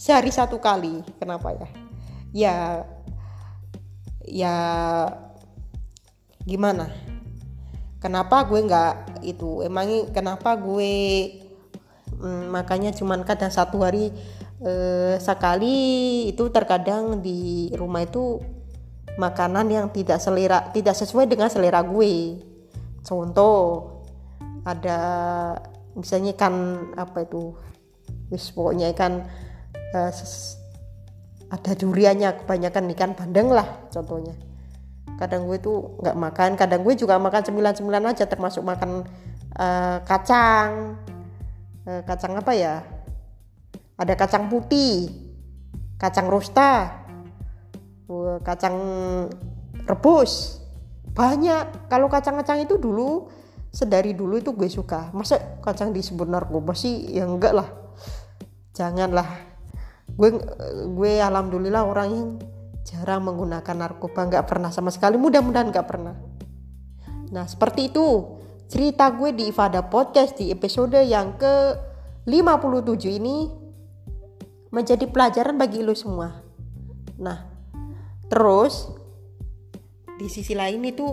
Sehari 0.00 0.32
satu 0.32 0.56
kali 0.56 1.04
kenapa 1.20 1.52
ya? 1.52 1.68
Ya 2.32 2.56
ya 4.24 4.56
gimana? 6.48 6.88
Kenapa 8.00 8.40
gue 8.48 8.64
nggak 8.64 9.20
itu? 9.20 9.60
Emangnya 9.60 10.08
kenapa 10.16 10.56
gue 10.56 10.96
hmm, 12.18 12.50
makanya 12.52 12.90
cuman 12.94 13.22
kadang 13.22 13.50
satu 13.50 13.82
hari 13.82 14.10
eh, 14.62 15.16
sekali 15.22 15.76
itu 16.30 16.50
terkadang 16.50 17.22
di 17.22 17.70
rumah 17.74 18.02
itu 18.02 18.42
makanan 19.18 19.66
yang 19.66 19.86
tidak 19.90 20.22
selera 20.22 20.70
tidak 20.70 20.94
sesuai 20.94 21.26
dengan 21.26 21.50
selera 21.50 21.82
gue. 21.82 22.38
Contoh 23.02 23.58
ada 24.62 25.00
misalnya 25.98 26.38
ikan 26.38 26.54
apa 26.94 27.26
itu 27.26 27.58
wis 28.30 28.54
pokoknya 28.54 28.94
ikan 28.94 29.26
uh, 29.96 30.12
ada 31.48 31.72
duriannya 31.74 32.44
kebanyakan 32.44 32.94
ikan 32.94 33.12
bandeng 33.18 33.50
lah 33.50 33.66
contohnya. 33.90 34.38
Kadang 35.18 35.50
gue 35.50 35.58
tuh 35.58 35.98
nggak 35.98 36.14
makan 36.16 36.50
kadang 36.54 36.86
gue 36.86 36.94
juga 36.94 37.18
makan 37.18 37.42
cemilan-cemilan 37.42 38.14
aja 38.14 38.30
termasuk 38.30 38.62
makan 38.62 39.02
uh, 39.58 39.98
kacang 40.06 40.94
uh, 41.88 42.02
kacang 42.04 42.36
apa 42.36 42.52
ya? 42.52 42.84
Ada 43.96 44.14
kacang 44.14 44.52
putih 44.52 45.08
kacang 45.98 46.30
rosta 46.30 47.02
uh, 48.12 48.38
kacang 48.44 48.76
rebus. 49.88 50.60
Banyak. 51.08 51.90
Kalau 51.90 52.06
kacang-kacang 52.06 52.62
itu 52.62 52.78
dulu 52.78 53.26
sedari 53.72 54.14
dulu 54.14 54.38
itu 54.38 54.52
gue 54.54 54.68
suka. 54.70 55.10
Masa 55.16 55.58
kacang 55.64 55.90
disebut 55.90 56.28
narkoba 56.28 56.76
sih? 56.76 57.10
Ya 57.10 57.26
enggak 57.26 57.56
lah. 57.56 57.68
Janganlah. 58.76 59.26
Gue 60.14 60.38
gue 60.94 61.12
alhamdulillah 61.18 61.82
orang 61.82 62.08
yang 62.12 62.28
jarang 62.86 63.26
menggunakan 63.26 63.74
narkoba. 63.74 64.30
Nggak 64.30 64.46
pernah 64.46 64.70
sama 64.70 64.94
sekali. 64.94 65.18
Mudah-mudahan 65.18 65.74
nggak 65.74 65.88
pernah. 65.88 66.14
Nah 67.34 67.44
seperti 67.50 67.90
itu 67.90 68.38
cerita 68.68 69.08
gue 69.16 69.32
di 69.32 69.48
Ifada 69.48 69.80
Podcast 69.80 70.36
di 70.36 70.52
episode 70.52 71.00
yang 71.00 71.40
ke 71.40 71.72
57 72.28 73.08
ini 73.08 73.48
menjadi 74.68 75.08
pelajaran 75.08 75.56
bagi 75.56 75.80
lo 75.80 75.96
semua. 75.96 76.44
Nah 77.16 77.48
terus 78.28 78.92
di 80.20 80.28
sisi 80.28 80.52
lain 80.52 80.84
itu 80.84 81.08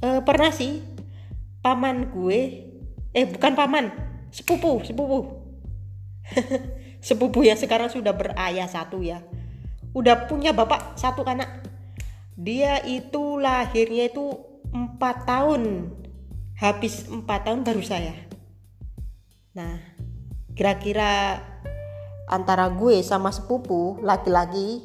uh, 0.00 0.24
pernah 0.24 0.48
sih 0.48 0.80
paman 1.60 2.08
gue 2.08 2.40
eh 3.12 3.26
bukan 3.28 3.52
paman 3.52 3.92
sepupu 4.32 4.80
sepupu. 4.88 5.20
Sepupu 7.02 7.42
yang 7.42 7.58
sekarang 7.58 7.90
sudah 7.90 8.14
berayah 8.14 8.70
satu 8.70 9.02
ya. 9.02 9.26
Udah 9.90 10.30
punya 10.30 10.54
bapak 10.54 10.94
satu 10.94 11.26
anak. 11.26 11.66
Dia 12.38 12.78
itu 12.86 13.42
lahirnya 13.42 14.06
itu 14.06 14.51
empat 14.72 15.28
tahun. 15.28 15.92
Habis 16.56 17.08
empat 17.08 17.48
tahun 17.48 17.64
baru 17.64 17.82
saya. 17.84 18.14
Nah 19.52 19.76
kira-kira 20.52 21.40
antara 22.28 22.68
gue 22.72 23.00
sama 23.04 23.32
sepupu 23.32 24.00
laki-laki 24.04 24.84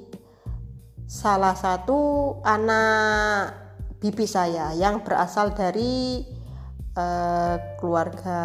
salah 1.08 1.56
satu 1.56 2.40
anak 2.44 3.56
bibi 4.04 4.28
saya 4.28 4.76
yang 4.76 5.04
berasal 5.04 5.56
dari 5.56 6.24
uh, 7.00 7.56
keluarga 7.80 8.40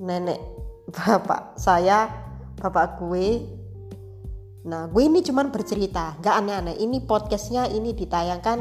nenek 0.00 0.40
bapak 0.96 1.56
saya 1.60 2.08
bapak 2.56 3.00
gue. 3.02 3.28
Nah 4.62 4.86
gue 4.86 5.02
ini 5.02 5.20
cuman 5.26 5.50
bercerita 5.50 6.16
gak 6.22 6.38
aneh-aneh. 6.38 6.78
Ini 6.78 7.02
podcastnya 7.02 7.66
ini 7.66 7.92
ditayangkan 7.98 8.58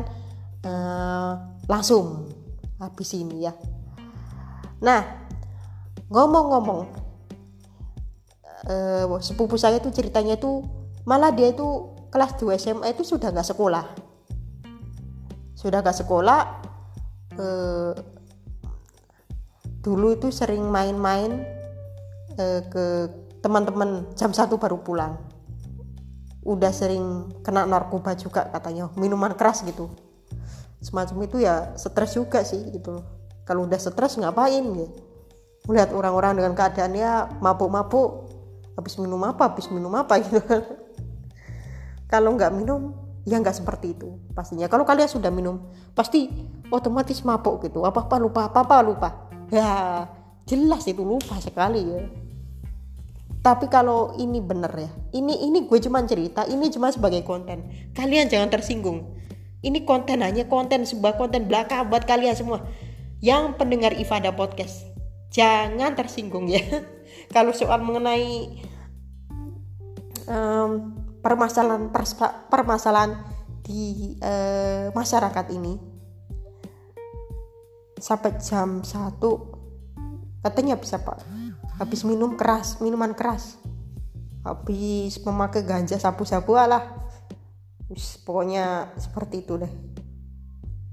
uh, 0.66 1.51
langsung. 1.72 2.28
Habis 2.84 3.16
ini 3.16 3.48
ya. 3.48 3.56
Nah 4.84 5.24
ngomong-ngomong 6.12 6.92
uh, 8.68 9.16
sepupu 9.24 9.56
saya 9.56 9.80
itu 9.80 9.88
ceritanya 9.96 10.36
itu 10.36 10.68
malah 11.08 11.32
dia 11.32 11.56
itu 11.56 11.96
kelas 12.12 12.36
2 12.36 12.60
SMA 12.60 12.92
itu 12.92 13.08
sudah 13.08 13.32
nggak 13.32 13.48
sekolah. 13.48 13.86
Sudah 15.56 15.80
nggak 15.80 15.96
sekolah 16.04 16.40
uh, 17.40 17.94
dulu 19.80 20.20
itu 20.20 20.28
sering 20.34 20.68
main-main 20.68 21.48
uh, 22.36 22.62
ke 22.68 22.86
teman-teman 23.40 24.12
jam 24.20 24.36
satu 24.36 24.60
baru 24.60 24.84
pulang. 24.84 25.16
Udah 26.42 26.74
sering 26.74 27.32
kena 27.46 27.70
narkoba 27.70 28.18
juga 28.18 28.50
katanya 28.50 28.90
minuman 28.98 29.38
keras 29.38 29.62
gitu 29.62 30.11
semacam 30.82 31.30
itu 31.30 31.38
ya 31.46 31.78
stres 31.78 32.18
juga 32.18 32.42
sih 32.42 32.60
gitu. 32.74 33.06
Kalau 33.46 33.70
udah 33.70 33.78
stres 33.78 34.18
ngapain 34.18 34.66
ya 34.66 34.88
melihat 35.70 35.94
orang-orang 35.94 36.42
dengan 36.42 36.54
keadaannya 36.58 37.38
mabuk-mabuk 37.38 38.34
habis 38.74 38.98
minum 38.98 39.22
apa 39.22 39.54
habis 39.54 39.70
minum 39.70 39.94
apa 39.94 40.18
gitu 40.26 40.42
kan. 40.42 40.66
Kalau 42.10 42.34
nggak 42.36 42.52
minum 42.58 42.98
ya 43.24 43.38
nggak 43.38 43.62
seperti 43.62 43.94
itu 43.94 44.18
pastinya. 44.34 44.66
Kalau 44.66 44.82
kalian 44.84 45.08
sudah 45.08 45.30
minum 45.30 45.70
pasti 45.94 46.28
otomatis 46.74 47.22
mabuk 47.22 47.62
gitu. 47.62 47.86
Apa 47.86 48.10
apa 48.10 48.18
lupa 48.18 48.50
apa 48.50 48.60
apa 48.66 48.76
lupa. 48.82 49.10
Ya 49.54 49.70
jelas 50.50 50.82
itu 50.90 51.06
lupa 51.06 51.38
sekali 51.38 51.82
ya. 51.86 52.02
Tapi 53.42 53.70
kalau 53.74 54.14
ini 54.22 54.38
bener 54.38 54.70
ya 54.70 54.90
ini 55.18 55.46
ini 55.50 55.66
gue 55.66 55.80
cuma 55.82 56.02
cerita 56.06 56.46
ini 56.50 56.74
cuma 56.74 56.90
sebagai 56.90 57.22
konten. 57.22 57.70
Kalian 57.94 58.30
jangan 58.34 58.50
tersinggung 58.50 59.21
ini 59.62 59.86
konten 59.86 60.26
hanya 60.26 60.50
konten 60.50 60.90
sebuah 60.90 61.22
konten 61.22 61.46
belaka 61.46 61.86
buat 61.86 62.10
kalian 62.10 62.34
semua. 62.34 62.66
Yang 63.22 63.62
pendengar 63.62 63.94
Ifada 63.94 64.34
podcast. 64.34 64.90
Jangan 65.30 65.94
tersinggung 65.94 66.50
ya. 66.50 66.62
Kalau 67.36 67.54
soal 67.54 67.86
mengenai 67.86 68.58
um, 70.26 70.98
permasalahan 71.22 71.94
permasalahan 72.50 73.22
di 73.62 74.18
uh, 74.26 74.90
masyarakat 74.98 75.46
ini 75.54 75.78
sampai 78.02 78.42
jam 78.42 78.82
satu 78.82 79.54
katanya 80.42 80.82
bisa 80.82 80.98
pak. 80.98 81.22
Habis 81.78 82.02
minum 82.02 82.34
keras 82.34 82.82
minuman 82.82 83.14
keras. 83.14 83.62
Habis 84.42 85.22
memakai 85.22 85.62
ganja 85.62 86.02
sabu-sabu 86.02 86.58
pokoknya 88.24 88.96
seperti 88.96 89.44
itu 89.44 89.60
deh. 89.60 89.74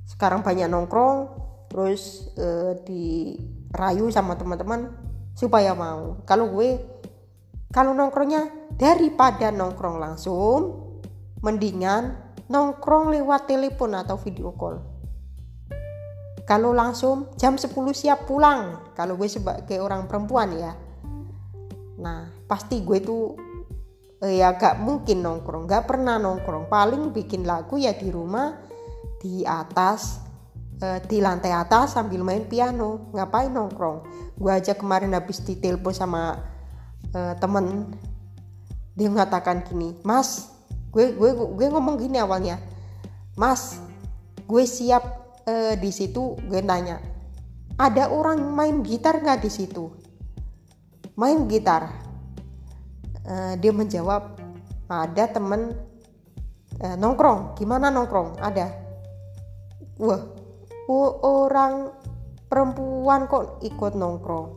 Sekarang 0.08 0.42
banyak 0.42 0.66
nongkrong 0.66 1.18
terus 1.68 2.32
uh, 2.40 2.74
dirayu 2.82 4.08
sama 4.08 4.34
teman-teman 4.34 4.90
supaya 5.36 5.76
mau. 5.76 6.18
Kalau 6.26 6.50
gue 6.50 6.80
kalau 7.68 7.92
nongkrongnya 7.92 8.72
daripada 8.74 9.52
nongkrong 9.52 10.00
langsung 10.00 10.60
mendingan 11.44 12.16
nongkrong 12.48 13.12
lewat 13.12 13.46
telepon 13.46 13.94
atau 13.94 14.16
video 14.18 14.50
call. 14.56 14.80
Kalau 16.48 16.72
langsung 16.72 17.28
jam 17.36 17.60
10 17.60 17.68
siap 17.92 18.24
pulang. 18.24 18.90
Kalau 18.96 19.20
gue 19.20 19.28
sebagai 19.28 19.78
orang 19.84 20.08
perempuan 20.08 20.56
ya. 20.56 20.72
Nah 22.00 22.32
pasti 22.48 22.80
gue 22.80 22.98
tuh 23.04 23.36
eh, 24.22 24.42
ya 24.42 24.54
gak 24.54 24.82
mungkin 24.82 25.22
nongkrong 25.22 25.70
gak 25.70 25.86
pernah 25.86 26.18
nongkrong. 26.18 26.66
Paling 26.66 27.14
bikin 27.14 27.46
lagu 27.46 27.78
ya 27.78 27.94
di 27.94 28.10
rumah 28.10 28.58
di 29.18 29.42
atas 29.42 30.22
eh, 30.82 30.98
di 31.06 31.18
lantai 31.22 31.54
atas 31.54 31.94
sambil 31.94 32.22
main 32.26 32.46
piano. 32.46 33.10
Ngapain 33.14 33.50
nongkrong? 33.50 33.98
Gue 34.38 34.52
aja 34.54 34.74
kemarin 34.78 35.14
habis 35.18 35.42
ditelepon 35.42 35.90
sama 35.90 36.38
uh, 37.10 37.34
temen. 37.42 37.90
Dia 38.94 39.10
mengatakan 39.10 39.66
gini 39.66 39.98
mas 40.06 40.54
gue 40.94 41.10
gue 41.14 41.30
gue 41.34 41.66
ngomong 41.70 41.98
gini 41.98 42.22
awalnya. 42.22 42.62
Mas 43.34 43.82
gue 44.46 44.62
siap 44.62 45.02
uh, 45.42 45.74
di 45.74 45.90
situ. 45.90 46.38
Gue 46.46 46.62
nanya 46.62 47.02
ada 47.78 48.10
orang 48.10 48.42
main 48.42 48.82
gitar 48.82 49.22
nggak 49.22 49.46
di 49.46 49.50
situ? 49.50 49.90
Main 51.14 51.46
gitar 51.46 52.07
uh, 53.26 53.54
dia 53.58 53.72
menjawab 53.74 54.38
ada 54.88 55.24
temen 55.30 55.74
uh, 56.80 56.96
nongkrong. 56.96 57.58
Gimana 57.58 57.90
nongkrong? 57.90 58.38
Ada. 58.38 58.66
Wah 59.98 60.22
orang 60.88 61.92
perempuan 62.48 63.28
kok 63.28 63.60
ikut 63.60 63.92
nongkrong? 63.98 64.48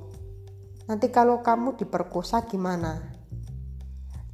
Nanti 0.87 1.07
kalau 1.11 1.39
kamu 1.39 1.75
diperkosa 1.79 2.45
gimana? 2.47 2.99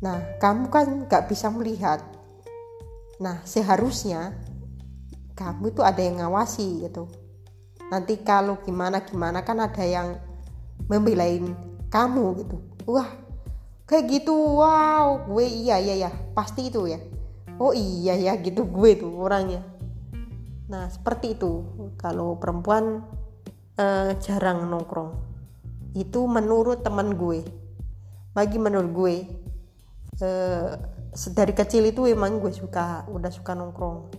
Nah 0.02 0.38
kamu 0.38 0.70
kan 0.70 0.88
gak 1.10 1.26
bisa 1.32 1.50
melihat. 1.50 2.04
Nah 3.18 3.42
seharusnya 3.48 4.38
kamu 5.34 5.74
itu 5.74 5.82
ada 5.82 6.02
yang 6.02 6.22
ngawasi 6.22 6.86
gitu. 6.86 7.10
Nanti 7.90 8.20
kalau 8.22 8.62
gimana 8.62 9.02
gimana 9.06 9.42
kan 9.42 9.58
ada 9.58 9.86
yang 9.86 10.18
membelain 10.86 11.56
kamu 11.90 12.26
gitu. 12.46 12.58
Wah 12.86 13.10
kayak 13.88 14.06
gitu 14.12 14.36
wow 14.36 15.24
gue 15.32 15.48
iya 15.48 15.80
iya 15.80 15.96
ya 16.08 16.12
pasti 16.36 16.68
itu 16.68 16.92
ya. 16.92 17.00
Oh 17.58 17.74
iya 17.74 18.14
ya 18.14 18.38
gitu 18.38 18.68
gue 18.68 19.00
tuh 19.00 19.10
orangnya. 19.16 19.64
Nah 20.70 20.92
seperti 20.92 21.40
itu. 21.40 21.64
Kalau 21.98 22.38
perempuan 22.38 23.02
eh, 23.80 24.14
jarang 24.22 24.68
nongkrong. 24.68 25.16
Itu 25.96 26.28
menurut 26.28 26.84
teman 26.84 27.16
gue. 27.18 27.42
Bagi 28.36 28.62
menurut 28.62 28.92
gue 28.94 29.16
eh, 30.22 30.70
dari 31.34 31.54
kecil 31.56 31.90
itu 31.90 32.06
emang 32.06 32.38
gue 32.38 32.54
suka 32.54 33.08
udah 33.10 33.32
suka 33.34 33.58
nongkrong. 33.58 34.12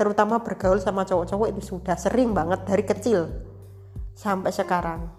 Terutama 0.00 0.40
bergaul 0.40 0.80
sama 0.80 1.04
cowok-cowok 1.04 1.52
itu 1.52 1.76
sudah 1.76 1.98
sering 2.00 2.32
banget 2.32 2.64
dari 2.64 2.84
kecil 2.86 3.28
sampai 4.16 4.48
sekarang. 4.48 5.12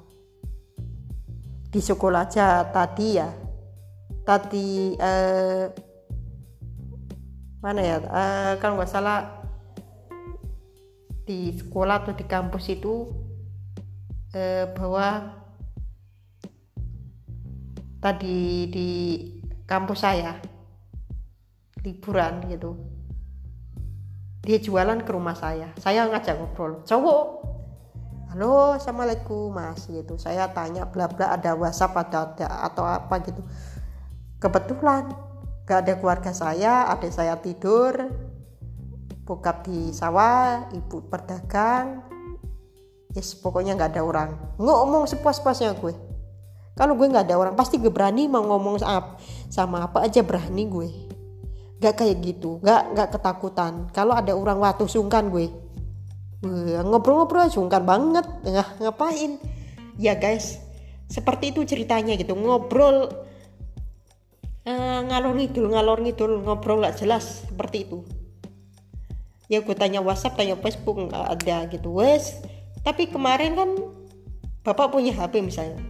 Di 1.69 1.77
sekolah 1.77 2.25
aja 2.25 2.65
tadi 2.65 3.21
ya 3.21 3.40
tadi 4.25 4.95
eh, 4.95 5.65
mana 7.61 7.81
ya? 7.81 7.97
Eh, 8.01 8.53
kalau 8.57 8.77
nggak 8.81 8.91
salah 8.91 9.41
di 11.25 11.53
sekolah 11.53 12.03
atau 12.03 12.13
di 12.17 12.25
kampus 12.25 12.65
itu 12.73 13.07
eh, 14.33 14.65
bahwa 14.73 15.37
tadi 18.01 18.67
di 18.73 18.89
kampus 19.69 19.99
saya 20.01 20.33
liburan 21.85 22.49
gitu 22.49 22.73
dia 24.41 24.57
jualan 24.57 25.05
ke 25.05 25.11
rumah 25.13 25.37
saya. 25.37 25.69
Saya 25.77 26.09
ngajak 26.09 26.33
ngobrol 26.41 26.81
cowok 26.81 27.25
halo 28.33 28.73
assalamualaikum 28.73 29.53
mas 29.53 29.85
gitu. 29.85 30.17
Saya 30.17 30.49
tanya 30.49 30.89
bla 30.89 31.05
bla 31.05 31.37
ada 31.37 31.53
whatsapp 31.53 31.93
ada, 31.93 32.33
ada 32.33 32.47
atau 32.65 32.81
apa 32.81 33.21
gitu 33.21 33.45
kebetulan 34.41 35.13
gak 35.69 35.85
ada 35.87 35.93
keluarga 36.01 36.33
saya 36.33 36.89
ada 36.89 37.07
saya 37.13 37.37
tidur 37.37 38.09
bokap 39.31 39.63
di 39.63 39.95
sawah 39.95 40.67
ibu 40.75 41.07
berdagang. 41.07 42.03
Yes 43.15 43.31
pokoknya 43.39 43.79
nggak 43.79 43.95
ada 43.95 44.03
orang. 44.03 44.29
Ngomong 44.59 45.07
sepuas-puasnya 45.07 45.71
gue. 45.79 45.95
Kalau 46.75 46.99
gue 46.99 47.07
nggak 47.07 47.31
ada 47.31 47.35
orang 47.39 47.55
pasti 47.55 47.79
gue 47.79 47.87
berani 47.87 48.27
mau 48.27 48.43
ngomong 48.43 48.83
sama 49.47 49.87
apa 49.87 50.03
aja 50.03 50.19
berani 50.19 50.67
gue. 50.67 50.89
Gak 51.79 52.03
kayak 52.03 52.17
gitu 52.27 52.59
gak 52.59 52.91
gak 52.91 53.09
ketakutan. 53.15 53.87
Kalau 53.95 54.17
ada 54.17 54.35
orang 54.35 54.59
waktu 54.59 54.89
sungkan 54.89 55.31
gue. 55.31 55.47
Ngobrol-ngobrol 56.83 57.47
sungkan 57.47 57.87
banget. 57.87 58.27
Nggak 58.43 58.83
ngapain? 58.83 59.39
Ya 59.95 60.17
guys 60.19 60.59
seperti 61.07 61.55
itu 61.55 61.63
ceritanya 61.63 62.19
gitu. 62.19 62.35
Ngobrol 62.35 63.11
uh, 64.65 64.99
ngalor 65.07 65.33
ngidul 65.37 65.73
ngalor 65.73 65.99
ngidul 66.01 66.41
ngobrol 66.45 66.81
nggak 66.81 66.97
jelas 67.01 67.45
seperti 67.47 67.89
itu. 67.89 68.05
Ya 69.51 69.59
gue 69.59 69.75
tanya 69.75 69.99
WhatsApp 69.99 70.39
tanya 70.39 70.55
Facebook 70.55 70.95
nggak 70.95 71.25
ada 71.39 71.57
gitu. 71.71 71.99
Wes 71.99 72.39
tapi 72.81 73.09
kemarin 73.09 73.53
kan 73.57 73.69
bapak 74.65 74.93
punya 74.93 75.13
HP 75.13 75.41
misalnya. 75.43 75.81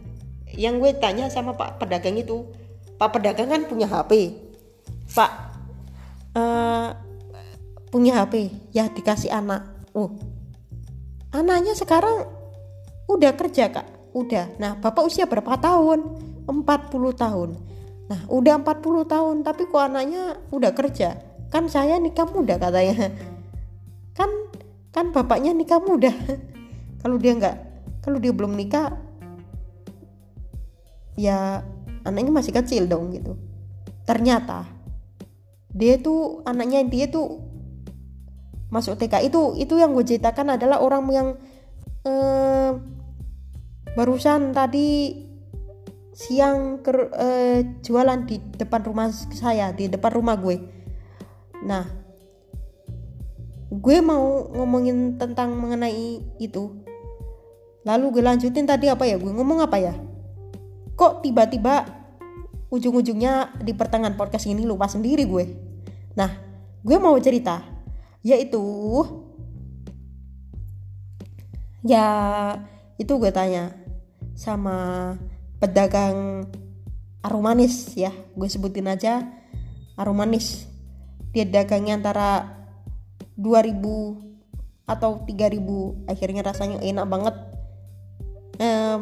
Yang 0.52 0.76
gue 0.84 0.92
tanya 1.00 1.26
sama 1.32 1.56
pak 1.56 1.80
pedagang 1.80 2.20
itu 2.20 2.48
pak 3.00 3.16
pedagang 3.16 3.50
kan 3.50 3.62
punya 3.66 3.88
HP 3.88 4.36
pak 5.12 5.32
uh, 6.36 6.96
punya 7.92 8.24
HP 8.24 8.52
ya 8.76 8.88
dikasih 8.92 9.32
anak. 9.32 9.68
Oh 9.92 10.16
anaknya 11.32 11.76
sekarang 11.76 12.28
udah 13.08 13.32
kerja 13.36 13.72
kak? 13.72 13.88
Udah. 14.12 14.52
Nah 14.60 14.76
bapak 14.76 15.08
usia 15.08 15.24
berapa 15.24 15.56
tahun? 15.60 16.20
40 16.52 17.16
tahun 17.16 17.71
nah 18.12 18.20
udah 18.28 18.60
40 18.60 19.08
tahun 19.08 19.36
tapi 19.48 19.72
kok 19.72 19.80
anaknya 19.80 20.36
udah 20.52 20.76
kerja? 20.76 21.16
Kan 21.48 21.72
saya 21.72 21.96
nikah 21.96 22.28
muda 22.28 22.60
katanya. 22.60 23.08
Kan 24.12 24.28
kan 24.92 25.16
bapaknya 25.16 25.56
nikah 25.56 25.80
muda. 25.80 26.12
Kalau 27.00 27.16
dia 27.16 27.32
nggak 27.34 27.56
kalau 28.04 28.20
dia 28.20 28.36
belum 28.36 28.60
nikah 28.60 28.94
ya 31.16 31.64
anaknya 32.04 32.30
masih 32.36 32.52
kecil 32.52 32.92
dong 32.92 33.16
gitu. 33.16 33.40
Ternyata 34.04 34.68
dia 35.72 35.96
tuh 35.96 36.44
anaknya 36.44 36.84
dia 36.84 37.08
tuh 37.08 37.40
masuk 38.68 39.00
TK 39.00 39.32
itu 39.32 39.56
itu 39.56 39.80
yang 39.80 39.96
gue 39.96 40.04
ceritakan 40.04 40.60
adalah 40.60 40.84
orang 40.84 41.04
yang 41.10 41.28
eh, 42.04 42.72
barusan 43.96 44.52
tadi 44.52 45.16
siang 46.22 46.86
ke, 46.86 46.92
eh, 47.18 47.60
jualan 47.82 48.30
di 48.30 48.38
depan 48.38 48.86
rumah 48.86 49.10
saya 49.10 49.74
di 49.74 49.90
depan 49.90 50.14
rumah 50.14 50.38
gue. 50.38 50.62
Nah 51.66 51.86
gue 53.72 53.98
mau 54.06 54.46
ngomongin 54.54 55.18
tentang 55.18 55.58
mengenai 55.58 56.22
itu. 56.38 56.78
Lalu 57.82 58.22
gue 58.22 58.24
lanjutin 58.24 58.70
tadi 58.70 58.86
apa 58.86 59.10
ya? 59.10 59.18
Gue 59.18 59.34
ngomong 59.34 59.66
apa 59.66 59.82
ya? 59.82 59.98
Kok 60.94 61.26
tiba-tiba 61.26 61.90
ujung-ujungnya 62.70 63.58
di 63.58 63.74
pertengahan 63.74 64.14
podcast 64.14 64.46
ini 64.46 64.62
lupa 64.62 64.86
sendiri 64.86 65.26
gue. 65.26 65.46
Nah 66.14 66.30
gue 66.86 66.98
mau 67.02 67.18
cerita 67.18 67.66
yaitu 68.22 68.62
ya 71.82 72.06
itu 73.02 73.10
gue 73.18 73.34
tanya 73.34 73.74
sama 74.38 75.18
pedagang 75.62 76.50
aromanis 77.22 77.94
ya 77.94 78.10
gue 78.34 78.50
sebutin 78.50 78.90
aja 78.90 79.30
aromanis 79.94 80.66
dia 81.32 81.48
dagangnya 81.48 82.02
antara 82.02 82.60
2000 83.40 84.32
atau 84.84 85.24
3000 85.24 86.12
akhirnya 86.12 86.42
rasanya 86.44 86.78
enak 86.84 87.06
banget. 87.08 87.36
Ehm, 88.60 89.00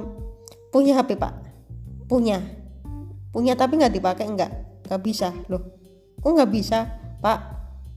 punya 0.70 1.02
HP 1.02 1.18
pak? 1.18 1.34
Punya. 2.06 2.38
Punya 3.34 3.58
tapi 3.58 3.82
nggak 3.82 3.94
dipakai 3.94 4.30
nggak 4.30 4.52
nggak 4.86 5.02
bisa 5.02 5.34
loh. 5.50 5.74
Kok 6.22 6.30
nggak 6.30 6.52
bisa 6.54 6.86
pak? 7.20 7.40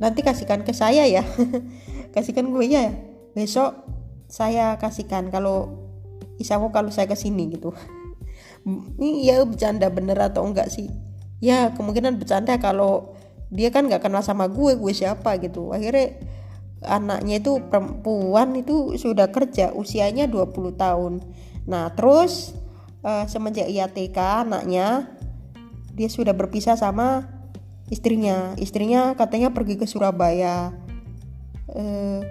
Nanti 0.00 0.24
kasihkan 0.24 0.64
ke 0.64 0.72
saya 0.72 1.04
ya. 1.04 1.22
Kasihkan 2.16 2.48
gue 2.48 2.64
ya. 2.64 2.88
Besok 3.36 3.76
saya 4.32 4.80
kasihkan 4.80 5.28
kalau 5.28 5.68
isamu 6.40 6.72
kalau 6.72 6.88
saya 6.88 7.04
ke 7.04 7.16
sini 7.16 7.52
gitu 7.52 7.76
ini 8.64 9.26
ya 9.26 9.42
bercanda 9.42 9.90
bener 9.90 10.18
atau 10.18 10.46
enggak 10.46 10.70
sih? 10.70 10.88
Ya 11.42 11.74
kemungkinan 11.74 12.22
bercanda 12.22 12.54
kalau 12.62 13.18
dia 13.52 13.68
kan 13.68 13.90
nggak 13.90 14.08
kenal 14.08 14.22
sama 14.24 14.48
gue 14.48 14.78
gue 14.78 14.92
siapa 14.94 15.36
gitu. 15.42 15.74
Akhirnya 15.74 16.16
anaknya 16.82 17.38
itu 17.42 17.62
perempuan 17.70 18.58
itu 18.58 18.98
sudah 18.98 19.30
kerja 19.30 19.74
usianya 19.74 20.26
20 20.26 20.74
tahun. 20.78 21.12
Nah 21.66 21.90
terus 21.94 22.54
uh, 23.06 23.26
semenjak 23.26 23.70
ia 23.70 23.86
TK 23.86 24.48
anaknya 24.48 25.10
dia 25.92 26.08
sudah 26.08 26.32
berpisah 26.32 26.78
sama 26.78 27.28
istrinya. 27.92 28.56
Istrinya 28.56 29.12
katanya 29.18 29.52
pergi 29.52 29.76
ke 29.76 29.84
Surabaya. 29.84 30.72
Uh, 31.68 32.24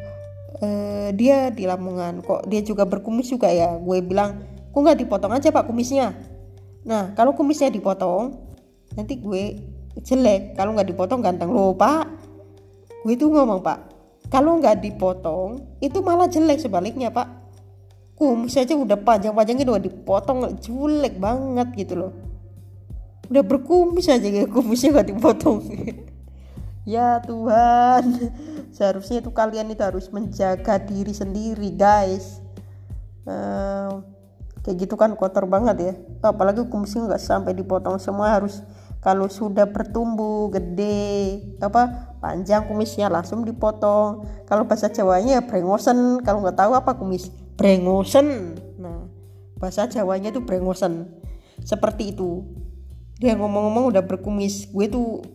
uh, 0.61 1.09
dia 1.13 1.53
di 1.53 1.69
Lamongan. 1.69 2.25
Kok 2.25 2.49
dia 2.49 2.65
juga 2.65 2.89
berkumis 2.89 3.29
juga 3.29 3.53
ya? 3.53 3.77
Gue 3.77 4.01
bilang 4.01 4.50
kok 4.71 4.79
nggak 4.79 4.99
dipotong 5.03 5.31
aja 5.35 5.51
pak 5.51 5.67
kumisnya? 5.67 6.15
Nah 6.87 7.11
kalau 7.13 7.35
kumisnya 7.35 7.69
dipotong 7.69 8.39
nanti 8.95 9.19
gue 9.19 9.43
jelek. 9.99 10.55
Kalau 10.55 10.73
nggak 10.73 10.89
dipotong 10.89 11.19
ganteng. 11.19 11.51
Loh 11.51 11.75
pak 11.75 12.07
gue 13.01 13.13
itu 13.17 13.27
ngomong 13.27 13.65
pak 13.65 13.91
kalau 14.31 14.61
nggak 14.61 14.79
dipotong 14.79 15.75
itu 15.83 15.99
malah 15.99 16.31
jelek 16.31 16.63
sebaliknya 16.63 17.11
pak. 17.11 17.27
Kumis 18.15 18.53
aja 18.53 18.77
udah 18.77 19.01
panjang-panjangnya 19.01 19.65
udah 19.65 19.83
dipotong 19.83 20.39
jelek 20.61 21.19
banget 21.19 21.67
gitu 21.75 21.93
loh. 22.07 22.13
Udah 23.27 23.43
berkumis 23.43 24.07
aja 24.07 24.23
kayak 24.23 24.47
kumisnya 24.47 24.95
nggak 24.95 25.09
dipotong. 25.11 25.59
Ya 26.81 27.21
Tuhan 27.21 28.33
seharusnya 28.73 29.21
itu 29.21 29.29
kalian 29.29 29.69
itu 29.69 29.85
harus 29.85 30.09
menjaga 30.09 30.81
diri 30.81 31.13
sendiri 31.13 31.69
guys. 31.77 32.41
Uh, 33.21 34.01
kayak 34.61 34.77
gitu 34.87 34.95
kan 34.97 35.17
kotor 35.17 35.49
banget 35.49 35.77
ya. 35.81 35.93
Apalagi 36.21 36.65
kumisnya 36.69 37.09
nggak 37.09 37.21
sampai 37.21 37.53
dipotong 37.57 37.97
semua 37.97 38.37
harus 38.37 38.61
kalau 39.01 39.25
sudah 39.25 39.65
bertumbuh 39.65 40.53
gede 40.53 41.41
apa 41.57 42.13
panjang 42.21 42.69
kumisnya 42.69 43.09
langsung 43.09 43.41
dipotong. 43.41 44.25
Kalau 44.45 44.69
bahasa 44.69 44.93
Jawanya 44.93 45.41
ya 45.41 45.43
brengosen. 45.45 46.21
Kalau 46.21 46.45
nggak 46.45 46.57
tahu 46.57 46.71
apa 46.77 46.93
kumis? 47.01 47.33
Brengosen. 47.57 48.57
Nah 48.77 49.09
bahasa 49.57 49.89
Jawanya 49.89 50.29
itu 50.29 50.45
brengosen. 50.45 51.09
Seperti 51.65 52.13
itu. 52.13 52.45
Dia 53.17 53.37
ngomong-ngomong 53.37 53.93
udah 53.93 54.05
berkumis. 54.05 54.69
Gue 54.69 54.89
tuh 54.89 55.25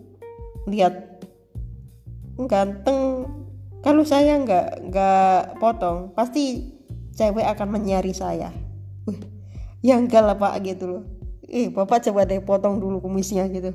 lihat 0.71 1.23
ganteng. 2.39 3.31
Kalau 3.83 4.03
saya 4.03 4.39
nggak 4.43 4.91
nggak 4.91 5.63
potong 5.63 6.11
pasti 6.15 6.75
cewek 7.15 7.47
akan 7.47 7.71
menyari 7.71 8.11
saya 8.11 8.66
ya 9.87 9.95
enggak 9.99 10.23
lah 10.25 10.37
pak 10.37 10.63
gitu 10.67 10.85
loh. 10.87 11.03
Eh 11.47 11.71
bapak 11.71 12.03
coba 12.11 12.27
deh 12.27 12.43
potong 12.43 12.83
dulu 12.83 12.99
kumisnya 12.99 13.47
gitu. 13.51 13.71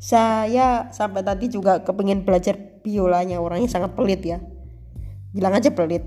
Saya 0.00 0.88
sampai 0.88 1.20
tadi 1.20 1.52
juga 1.52 1.84
kepingin 1.84 2.24
belajar 2.24 2.56
biolanya 2.80 3.36
orangnya 3.44 3.68
sangat 3.68 3.92
pelit 3.92 4.24
ya. 4.24 4.40
Bilang 5.36 5.52
aja 5.52 5.68
pelit. 5.68 6.00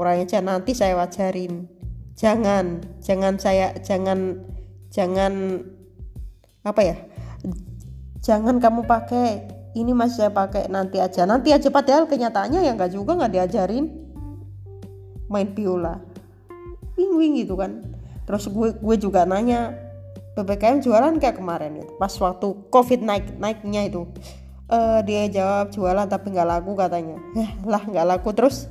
Orangnya 0.00 0.24
aja 0.24 0.38
nanti 0.40 0.72
saya 0.72 0.96
wajarin. 0.96 1.68
Jangan 2.16 2.80
jangan 3.04 3.36
saya 3.36 3.76
jangan 3.84 4.40
jangan 4.88 5.60
apa 6.64 6.80
ya? 6.80 6.96
Jangan 8.24 8.60
kamu 8.60 8.88
pakai 8.88 9.60
ini 9.76 9.92
masih 9.92 10.24
saya 10.24 10.32
pakai 10.32 10.72
nanti 10.72 11.04
aja. 11.04 11.28
Nanti 11.28 11.52
aja 11.52 11.68
padahal 11.68 12.08
kenyataannya 12.08 12.64
ya 12.64 12.72
nggak 12.72 12.96
juga 12.96 13.20
nggak 13.20 13.32
diajarin. 13.36 13.86
Main 15.28 15.52
biola 15.52 16.09
wing 17.00 17.12
wing 17.16 17.32
gitu 17.40 17.56
kan. 17.56 17.80
Terus 18.28 18.44
gue 18.52 18.76
gue 18.76 18.96
juga 19.00 19.24
nanya 19.24 19.72
PPKM 20.36 20.84
jualan 20.84 21.16
kayak 21.16 21.40
kemarin 21.40 21.80
gitu? 21.80 21.92
Pas 21.96 22.12
waktu 22.12 22.46
covid 22.68 23.00
naik 23.00 23.40
naiknya 23.40 23.88
itu. 23.88 24.04
Uh, 24.70 25.02
dia 25.02 25.26
jawab 25.26 25.74
jualan 25.74 26.06
tapi 26.06 26.30
nggak 26.30 26.46
laku 26.46 26.76
katanya. 26.76 27.16
Eh 27.34 27.50
lah 27.64 27.82
nggak 27.82 28.06
laku. 28.06 28.30
Terus 28.36 28.68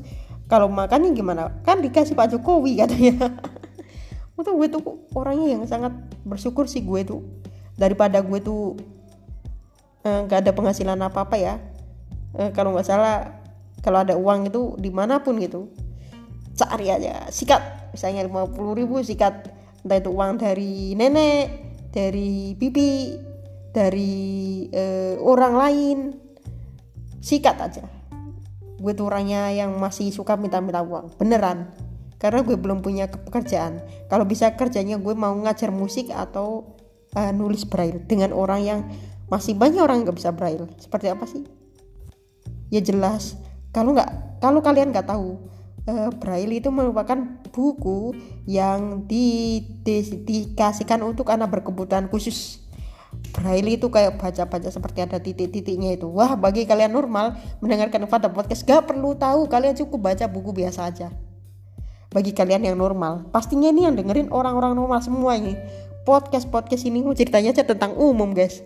kalau 0.47 0.69
makan 0.69 1.11
gimana? 1.11 1.51
Kan 1.65 1.81
dikasih 1.81 2.13
Pak 2.13 2.37
Jokowi 2.37 2.79
katanya. 2.79 3.33
Itu 4.39 4.55
gue 4.55 4.67
tuh 4.71 4.81
orangnya 5.11 5.59
yang 5.59 5.67
sangat 5.67 5.91
bersyukur 6.23 6.69
sih 6.71 6.79
gue 6.79 7.03
tuh 7.03 7.19
daripada 7.75 8.23
gue 8.23 8.39
tuh 8.39 8.79
eh, 10.07 10.19
nggak 10.23 10.39
uh, 10.39 10.43
ada 10.47 10.51
penghasilan 10.55 10.99
apa 11.03 11.27
apa 11.27 11.35
ya. 11.35 11.59
Uh, 12.31 12.47
kalau 12.55 12.71
nggak 12.71 12.87
salah 12.87 13.35
kalau 13.83 13.99
ada 13.99 14.15
uang 14.15 14.47
itu 14.47 14.79
di 14.79 14.87
mana 14.87 15.19
pun 15.19 15.35
gitu. 15.43 15.67
Cari 16.55 16.87
aja 16.91 17.27
sikat 17.27 17.78
misalnya 17.93 18.25
50 18.25 18.79
ribu 18.79 19.01
sikat 19.01 19.51
entah 19.85 19.97
itu 19.99 20.11
uang 20.11 20.39
dari 20.39 20.93
nenek 20.93 21.45
dari 21.89 22.53
bibi 22.53 23.15
dari 23.69 24.65
uh, 24.73 25.15
orang 25.21 25.53
lain 25.55 25.97
sikat 27.19 27.57
aja. 27.59 27.85
Gue 28.79 28.95
tuh 28.95 29.11
orangnya 29.11 29.51
yang 29.51 29.75
masih 29.75 30.09
suka 30.09 30.39
minta-minta 30.39 30.79
uang 30.79 31.19
beneran. 31.19 31.69
Karena 32.19 32.43
gue 32.43 32.55
belum 32.59 32.83
punya 32.83 33.07
pekerjaan. 33.07 33.79
Kalau 34.11 34.27
bisa 34.27 34.51
kerjanya 34.55 34.99
gue 34.99 35.15
mau 35.15 35.31
ngajar 35.39 35.71
musik 35.71 36.11
atau 36.11 36.75
uh, 37.15 37.31
nulis 37.31 37.63
braille 37.63 38.03
dengan 38.07 38.35
orang 38.35 38.61
yang 38.63 38.79
masih 39.31 39.55
banyak 39.55 39.79
orang 39.79 40.03
nggak 40.03 40.17
bisa 40.17 40.35
braille. 40.35 40.67
Seperti 40.79 41.07
apa 41.11 41.23
sih? 41.27 41.43
Ya 42.71 42.83
jelas. 42.83 43.39
Kalau 43.71 43.95
nggak 43.95 44.41
kalau 44.43 44.59
kalian 44.59 44.91
nggak 44.91 45.07
tahu 45.07 45.39
uh, 45.87 46.09
Braille 46.17 46.59
itu 46.59 46.73
merupakan 46.73 47.15
buku 47.53 48.17
yang 48.49 49.05
di, 49.07 49.61
di, 49.85 50.01
dikasihkan 50.03 50.99
untuk 51.05 51.29
anak 51.31 51.59
berkebutuhan 51.59 52.09
khusus 52.09 52.65
Braille 53.33 53.77
itu 53.77 53.89
kayak 53.89 54.17
baca-baca 54.21 54.69
seperti 54.69 55.05
ada 55.05 55.17
titik-titiknya 55.17 55.97
itu. 55.97 56.05
Wah, 56.09 56.37
bagi 56.37 56.65
kalian 56.65 56.93
normal 56.93 57.37
mendengarkan 57.61 58.05
pada 58.05 58.29
podcast 58.29 58.65
gak 58.65 58.89
perlu 58.89 59.17
tahu, 59.17 59.49
kalian 59.49 59.73
cukup 59.77 60.13
baca 60.13 60.25
buku 60.29 60.53
biasa 60.53 60.89
aja. 60.89 61.07
Bagi 62.09 62.33
kalian 62.33 62.65
yang 62.65 62.77
normal, 62.77 63.29
pastinya 63.29 63.69
ini 63.69 63.85
yang 63.85 63.93
dengerin 63.93 64.33
orang-orang 64.33 64.73
normal 64.73 65.01
semua 65.01 65.37
ini. 65.37 65.53
Podcast-podcast 66.09 66.89
ini 66.89 67.05
mau 67.05 67.13
ceritanya 67.13 67.53
aja 67.53 67.61
tentang 67.61 67.93
umum, 67.97 68.33
guys. 68.33 68.65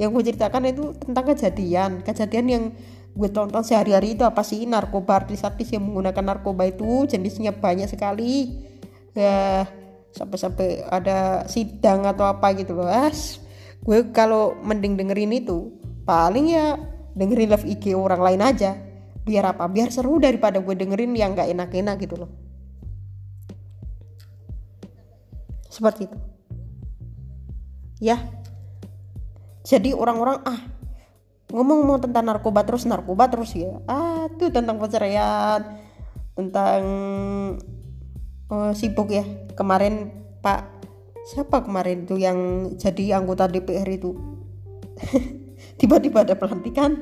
Yang 0.00 0.08
gue 0.16 0.22
ceritakan 0.32 0.64
itu 0.64 0.96
tentang 0.96 1.24
kejadian, 1.28 2.00
kejadian 2.00 2.46
yang 2.48 2.64
gue 3.10 3.28
tonton 3.30 3.62
sehari-hari 3.66 4.14
itu 4.14 4.22
apa 4.22 4.40
sih? 4.46 4.64
Narkoba 4.64 5.24
artis-artis 5.24 5.74
yang 5.74 5.86
menggunakan 5.86 6.22
narkoba 6.22 6.68
itu 6.70 7.06
jenisnya 7.10 7.52
banyak 7.54 7.90
sekali. 7.90 8.54
Ya, 9.12 9.66
sampai-sampai 10.14 10.86
ada 10.86 11.46
sidang 11.46 12.06
atau 12.06 12.26
apa 12.26 12.54
gitu 12.54 12.74
loh. 12.74 12.86
As, 12.86 13.42
gue 13.82 14.10
kalau 14.14 14.58
mending 14.62 14.98
dengerin 14.98 15.34
itu 15.34 15.74
paling 16.06 16.54
ya 16.54 16.78
dengerin 17.14 17.50
live 17.50 17.66
IG 17.66 17.94
orang 17.94 18.22
lain 18.22 18.40
aja. 18.42 18.78
Biar 19.20 19.52
apa? 19.52 19.68
Biar 19.68 19.92
seru 19.92 20.16
daripada 20.18 20.58
gue 20.58 20.74
dengerin 20.74 21.12
yang 21.14 21.36
gak 21.36 21.50
enak-enak 21.50 21.96
gitu 22.00 22.24
loh. 22.24 22.30
Seperti 25.70 26.10
itu. 26.10 26.18
Ya. 28.00 28.16
Jadi 29.62 29.92
orang-orang 29.94 30.40
ah 30.48 30.60
ngomong-ngomong 31.50 32.00
tentang 32.06 32.24
narkoba 32.26 32.62
terus 32.62 32.86
narkoba 32.86 33.26
terus 33.30 33.54
ya. 33.54 33.82
Ah 33.90 34.30
tuh 34.38 34.50
tentang 34.50 34.78
perceraian 34.78 35.82
tentang 36.38 36.82
oh, 38.50 38.72
sibuk 38.72 39.10
ya. 39.10 39.26
Kemarin 39.58 40.10
Pak 40.40 40.82
siapa 41.30 41.62
kemarin 41.66 42.08
tuh 42.08 42.16
yang 42.16 42.72
jadi 42.78 43.20
anggota 43.20 43.50
DPR 43.50 43.86
itu? 43.90 44.16
Tiba-tiba 45.78 46.24
ada 46.24 46.38
pelantikan. 46.38 46.96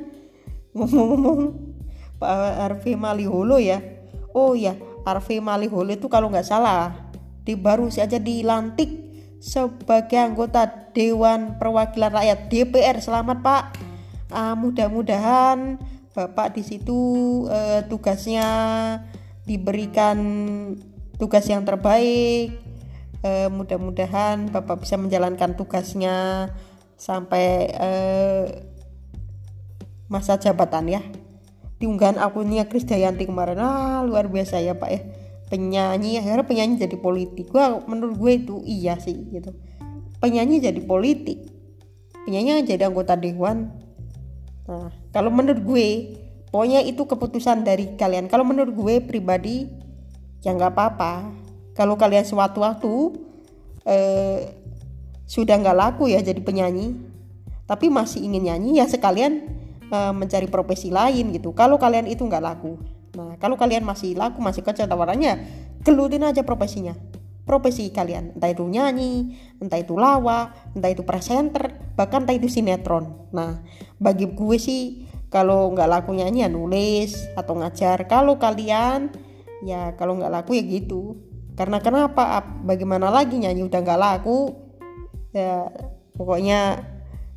Ngomong-ngomong 0.77 1.41
Pak 2.19 2.33
Arfi 2.73 2.99
Maliholo 2.99 3.63
ya. 3.63 3.79
Oh 4.35 4.53
ya 4.59 4.77
Arfi 5.09 5.41
Maliholo 5.41 5.97
itu 5.97 6.07
kalau 6.13 6.29
nggak 6.29 6.45
salah 6.45 7.09
di 7.49 7.57
baru 7.57 7.89
saja 7.89 8.21
dilantik 8.21 9.09
sebagai 9.41 10.21
anggota 10.21 10.69
Dewan 10.93 11.57
Perwakilan 11.57 12.13
Rakyat 12.13 12.53
DPR 12.53 13.01
selamat 13.01 13.39
Pak 13.41 13.63
uh, 14.33 14.55
mudah-mudahan 14.57 15.81
Bapak 16.17 16.59
di 16.59 16.67
situ 16.67 16.99
uh, 17.47 17.87
tugasnya 17.87 18.49
diberikan 19.47 20.19
tugas 21.15 21.47
yang 21.47 21.63
terbaik. 21.63 22.59
Uh, 23.23 23.47
mudah-mudahan 23.55 24.51
Bapak 24.51 24.83
bisa 24.83 24.99
menjalankan 24.99 25.55
tugasnya 25.55 26.49
sampai 26.99 27.71
uh, 27.71 28.51
masa 30.11 30.43
jabatan 30.43 30.91
ya. 30.91 31.03
Di 31.79 31.87
unggahan 31.87 32.19
akunnya 32.19 32.67
Krisdayanti 32.67 33.31
kemarin. 33.31 33.63
Ah 33.63 34.03
luar 34.03 34.27
biasa 34.27 34.59
ya 34.59 34.75
Pak 34.75 34.91
ya. 34.91 35.01
Penyanyi 35.49 36.19
akhirnya 36.19 36.45
penyanyi 36.45 36.75
jadi 36.83 36.99
politik. 36.99 37.55
Gua 37.55 37.79
menurut 37.87 38.19
gue 38.19 38.33
itu 38.43 38.57
iya 38.67 38.99
sih 38.99 39.15
gitu. 39.31 39.55
Penyanyi 40.19 40.59
jadi 40.59 40.83
politik. 40.83 41.47
Penyanyi 42.27 42.67
jadi 42.67 42.91
anggota 42.91 43.15
dewan 43.15 43.88
nah 44.69 44.93
kalau 45.11 45.33
menurut 45.33 45.65
gue 45.65 45.89
pokoknya 46.49 46.85
itu 46.85 47.05
keputusan 47.05 47.65
dari 47.65 47.95
kalian. 47.97 48.27
Kalau 48.29 48.45
menurut 48.45 48.73
gue 48.73 48.95
pribadi 49.05 49.69
ya 50.45 50.53
nggak 50.57 50.73
apa-apa. 50.75 51.15
Kalau 51.77 51.95
kalian 51.95 52.27
suatu 52.27 52.65
waktu 52.65 52.93
eh, 53.87 54.39
sudah 55.29 55.55
nggak 55.61 55.77
laku 55.77 56.11
ya 56.11 56.19
jadi 56.25 56.41
penyanyi 56.41 56.97
tapi 57.69 57.93
masih 57.93 58.25
ingin 58.25 58.49
nyanyi 58.49 58.81
ya 58.81 58.89
sekalian 58.89 59.47
eh, 59.93 60.13
mencari 60.17 60.49
profesi 60.51 60.91
lain 60.91 61.31
gitu. 61.37 61.55
Kalau 61.55 61.79
kalian 61.79 62.09
itu 62.11 62.25
nggak 62.25 62.45
laku 62.45 62.77
nah 63.09 63.35
kalau 63.41 63.57
kalian 63.57 63.83
masih 63.89 64.15
laku 64.15 64.39
masih 64.45 64.61
kecil 64.63 64.85
tawarannya 64.85 65.43
gelutin 65.87 66.27
aja 66.27 66.43
profesinya. 66.43 66.99
Profesi 67.49 67.89
kalian 67.89 68.37
entah 68.37 68.53
itu 68.53 68.67
nyanyi 68.67 69.39
entah 69.57 69.81
itu 69.81 69.97
lawa 69.97 70.53
entah 70.77 70.93
itu 70.93 71.01
presenter 71.07 71.78
bahkan 71.99 72.23
entah 72.23 72.39
itu 72.39 72.47
sinetron. 72.47 73.27
Nah 73.35 73.59
bagi 73.99 74.31
gue 74.31 74.57
sih 74.63 75.11
kalau 75.29 75.75
nggak 75.75 75.91
laku 75.91 76.15
nyanyi 76.15 76.47
ya 76.47 76.51
nulis 76.51 77.27
atau 77.35 77.59
ngajar. 77.59 78.07
Kalau 78.07 78.39
kalian 78.39 79.11
ya 79.67 79.99
kalau 79.99 80.15
nggak 80.15 80.31
laku 80.31 80.55
ya 80.55 80.63
gitu. 80.63 81.19
Karena 81.59 81.83
kenapa? 81.83 82.39
Bagaimana 82.63 83.11
lagi 83.11 83.43
nyanyi 83.43 83.67
udah 83.67 83.81
nggak 83.83 83.99
laku? 83.99 84.55
Ya 85.35 85.67
pokoknya 86.15 86.87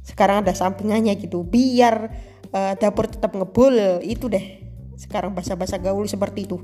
sekarang 0.06 0.46
ada 0.46 0.54
sampingannya 0.54 1.18
gitu. 1.18 1.42
Biar 1.42 2.14
uh, 2.54 2.74
dapur 2.78 3.10
tetap 3.10 3.34
ngebul 3.34 4.00
itu 4.06 4.30
deh. 4.30 4.62
Sekarang 4.94 5.34
bahasa-bahasa 5.34 5.82
gaul 5.82 6.06
seperti 6.06 6.46
itu. 6.46 6.62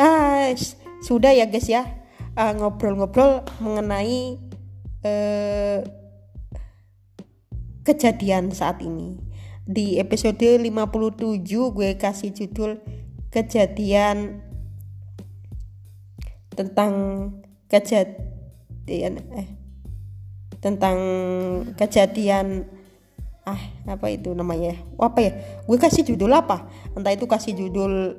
Ah 0.00 0.48
sudah 1.04 1.36
ya 1.36 1.44
guys 1.44 1.68
ya 1.68 2.06
ah, 2.36 2.52
ngobrol-ngobrol 2.52 3.42
mengenai 3.64 4.36
uh, 5.02 5.78
kejadian 7.86 8.50
saat 8.50 8.82
ini. 8.82 9.14
Di 9.62 10.02
episode 10.02 10.42
57 10.58 10.66
gue 11.46 11.90
kasih 11.94 12.34
judul 12.34 12.82
kejadian 13.30 14.42
tentang 16.50 16.92
kejadian 17.70 19.22
eh 19.34 19.48
tentang 20.58 20.98
kejadian 21.78 22.66
ah 23.46 23.60
apa 23.86 24.06
itu 24.10 24.34
namanya? 24.34 24.74
Apa 24.98 25.18
ya? 25.22 25.32
Gue 25.62 25.78
kasih 25.78 26.02
judul 26.02 26.34
apa? 26.34 26.66
Entah 26.98 27.14
itu 27.14 27.30
kasih 27.30 27.54
judul 27.54 28.18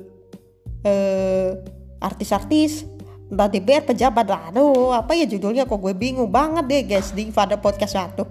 eh, 0.87 1.51
artis-artis 1.99 2.87
entah 3.27 3.51
DPR 3.51 3.83
pejabat 3.83 4.23
aduh 4.31 4.95
apa 4.95 5.11
ya 5.15 5.27
judulnya? 5.27 5.67
Kok 5.67 5.79
gue 5.83 5.91
bingung 5.95 6.31
banget 6.31 6.63
deh 6.67 6.83
guys 6.87 7.11
di 7.11 7.27
pada 7.27 7.59
podcast 7.59 7.99
satu 7.99 8.23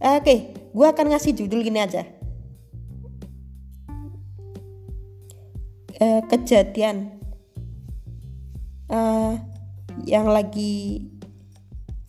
oke 0.00 0.34
gue 0.76 0.86
akan 0.86 1.06
ngasih 1.12 1.32
judul 1.32 1.64
gini 1.64 1.80
aja 1.80 2.04
eh, 5.96 6.20
kejadian 6.28 7.16
uh, 8.90 9.34
yang 10.04 10.28
lagi 10.28 11.08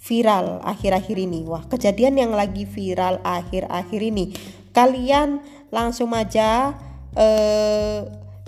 viral 0.07 0.63
akhir-akhir 0.63 1.17
ini. 1.19 1.43
Wah, 1.43 1.67
kejadian 1.67 2.15
yang 2.15 2.31
lagi 2.31 2.63
viral 2.63 3.19
akhir-akhir 3.23 4.01
ini. 4.01 4.31
Kalian 4.71 5.43
langsung 5.67 6.15
aja 6.15 6.71
uh, 7.17 7.99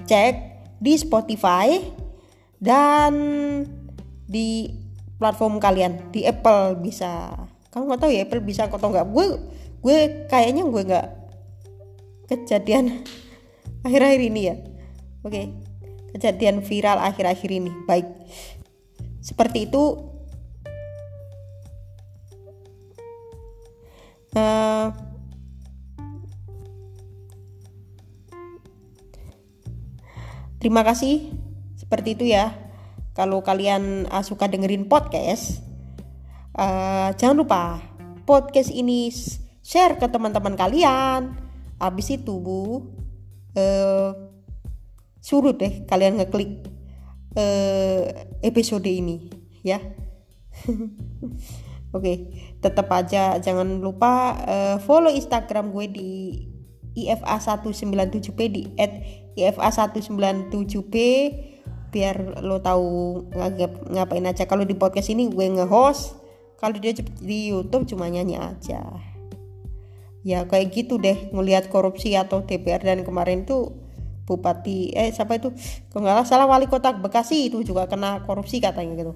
cek 0.07 0.35
di 0.79 0.95
Spotify 0.95 1.83
dan 2.63 3.11
di 4.23 4.71
platform 5.19 5.59
kalian 5.59 6.13
di 6.15 6.23
Apple 6.23 6.79
bisa. 6.79 7.35
Kamu 7.69 7.83
nggak 7.85 8.01
tahu 8.01 8.11
ya 8.11 8.25
Apple 8.25 8.43
bisa 8.43 8.65
atau 8.65 8.89
nggak? 8.89 9.07
Gue 9.13 9.25
gue 9.79 9.97
kayaknya 10.27 10.65
gue 10.67 10.81
nggak 10.83 11.07
kejadian 12.29 13.05
akhir-akhir 13.85 14.21
ini 14.21 14.41
ya. 14.49 14.55
Oke. 15.21 15.31
Okay 15.31 15.69
kejadian 16.13 16.65
viral 16.65 16.97
akhir-akhir 16.99 17.49
ini. 17.49 17.71
Baik, 17.85 18.07
seperti 19.21 19.69
itu. 19.69 20.09
Uh, 24.29 24.93
terima 30.61 30.85
kasih. 30.85 31.33
Seperti 31.77 32.13
itu 32.17 32.25
ya. 32.29 32.53
Kalau 33.17 33.41
kalian 33.43 34.07
uh, 34.07 34.23
suka 34.23 34.47
dengerin 34.47 34.87
podcast, 34.87 35.59
uh, 36.59 37.15
jangan 37.15 37.39
lupa 37.39 37.79
podcast 38.27 38.75
ini 38.75 39.07
share 39.63 39.95
ke 39.95 40.11
teman-teman 40.11 40.59
kalian. 40.59 41.39
Habis 41.79 42.19
itu, 42.19 42.35
Bu, 42.43 42.83
uh, 43.55 44.11
suruh 45.19 45.55
deh 45.55 45.83
kalian 45.87 46.19
ngeklik 46.19 46.67
uh, 47.35 48.03
episode 48.39 48.87
ini 48.87 49.29
ya 49.63 49.79
Oke, 51.89 52.05
okay, 52.05 52.17
tetap 52.61 52.85
aja 52.93 53.41
jangan 53.41 53.81
lupa 53.81 54.37
uh, 54.45 54.77
follow 54.77 55.09
Instagram 55.09 55.73
gue 55.73 55.89
di 55.89 56.09
IFA197P 56.93 58.39
di 58.45 58.69
@IFA197P 59.33 60.95
biar 61.89 62.45
lo 62.45 62.61
tahu 62.61 63.25
ngap, 63.33 63.89
ngapain 63.89 64.21
aja. 64.29 64.45
Kalau 64.45 64.69
di 64.69 64.77
podcast 64.77 65.09
ini 65.09 65.33
gue 65.33 65.49
nge-host, 65.49 66.13
kalau 66.59 66.75
dia 66.75 66.91
di 66.99 67.55
YouTube 67.55 67.87
cuma 67.87 68.11
nyanyi 68.11 68.35
aja. 68.35 68.83
Ya 70.27 70.43
kayak 70.43 70.75
gitu 70.75 70.99
deh 70.99 71.31
ngelihat 71.31 71.71
korupsi 71.71 72.19
atau 72.19 72.43
DPR 72.43 72.83
dan 72.83 73.07
kemarin 73.07 73.47
tuh 73.47 73.71
bupati 74.27 74.93
eh 74.93 75.09
siapa 75.09 75.41
itu 75.41 75.49
kalau 75.89 76.21
salah 76.21 76.45
wali 76.45 76.69
kota 76.69 76.93
Bekasi 76.93 77.49
itu 77.49 77.65
juga 77.65 77.89
kena 77.89 78.21
korupsi 78.29 78.61
katanya 78.61 78.93
gitu 78.93 79.13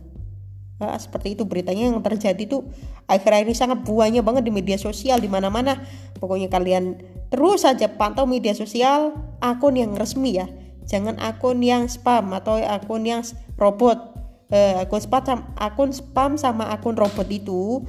Nah, 0.82 0.99
seperti 0.99 1.39
itu 1.39 1.47
beritanya 1.47 1.88
yang 1.88 2.01
terjadi 2.01 2.43
tuh 2.49 2.67
akhir-akhir 3.08 3.45
ini 3.47 3.56
sangat 3.56 3.79
buahnya 3.88 4.25
banget 4.25 4.49
di 4.49 4.51
media 4.51 4.75
sosial 4.75 5.21
di 5.21 5.29
mana-mana. 5.32 5.79
Pokoknya 6.19 6.49
kalian 6.49 6.99
terus 7.29 7.63
saja 7.63 7.88
pantau 7.88 8.27
media 8.27 8.51
sosial 8.51 9.13
akun 9.39 9.79
yang 9.79 9.93
resmi 9.93 10.36
ya. 10.41 10.49
Jangan 10.84 11.21
akun 11.23 11.63
yang 11.63 11.88
spam 11.88 12.36
atau 12.36 12.60
akun 12.60 13.08
yang 13.08 13.21
robot. 13.56 14.12
Eh, 14.54 14.86
akun 14.86 15.02
spam 15.02 15.42
akun 15.58 15.89
spam 15.89 16.38
sama 16.38 16.70
akun 16.70 16.94
robot 16.94 17.26
itu 17.26 17.82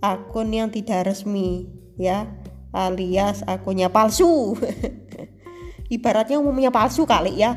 akun 0.00 0.48
yang 0.48 0.72
tidak 0.72 1.12
resmi 1.12 1.68
ya 2.00 2.24
alias 2.72 3.44
akunnya 3.44 3.92
palsu. 3.92 4.56
Ibaratnya 5.92 6.40
umumnya 6.40 6.72
palsu 6.72 7.04
kali 7.04 7.36
ya. 7.36 7.56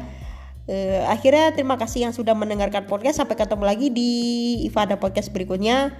Uh, 0.69 1.01
akhirnya 1.09 1.49
terima 1.49 1.81
kasih 1.81 2.05
yang 2.05 2.13
sudah 2.13 2.37
mendengarkan 2.37 2.85
podcast. 2.85 3.23
Sampai 3.23 3.39
ketemu 3.39 3.63
lagi 3.65 3.87
di 3.89 4.11
Ifada 4.67 5.01
podcast 5.01 5.33
berikutnya. 5.33 5.95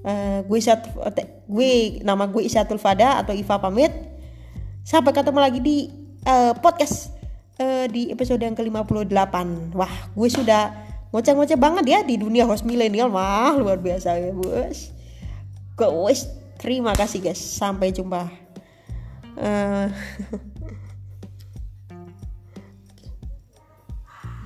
Uh, 0.00 0.42
gue 0.48 0.58
Isat, 0.58 0.90
gue 1.46 2.02
nama 2.02 2.26
gue 2.26 2.42
Isatul 2.42 2.82
Fada 2.82 3.20
atau 3.22 3.30
Iva 3.30 3.62
pamit. 3.62 3.94
Sampai 4.82 5.14
ketemu 5.14 5.38
lagi 5.38 5.60
di 5.62 5.86
uh, 6.26 6.56
podcast 6.58 7.14
uh, 7.62 7.86
di 7.86 8.10
episode 8.10 8.42
yang 8.42 8.56
ke-58 8.56 9.36
wah 9.76 9.92
gue 10.16 10.28
sudah 10.28 10.89
ngoceh-ngoceh 11.10 11.58
banget 11.58 11.84
ya 11.86 12.00
di 12.06 12.18
dunia 12.18 12.46
host 12.46 12.66
milenial. 12.66 13.10
Wah 13.10 13.54
luar 13.54 13.78
biasa 13.78 14.18
ya 14.18 14.30
bos. 14.34 14.90
Guys 15.78 16.26
terima 16.58 16.94
kasih 16.94 17.22
guys. 17.22 17.38
Sampai 17.38 17.94
jumpa. 17.94 18.30
Uh, 19.38 19.88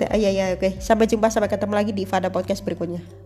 ya 0.20 0.31
ya 0.31 0.44
oke. 0.57 0.81
Sampai 0.81 1.09
jumpa 1.09 1.33
sampai 1.33 1.48
ketemu 1.48 1.74
lagi 1.77 1.92
di 1.92 2.05
Fada 2.05 2.29
podcast 2.29 2.64
berikutnya 2.64 3.23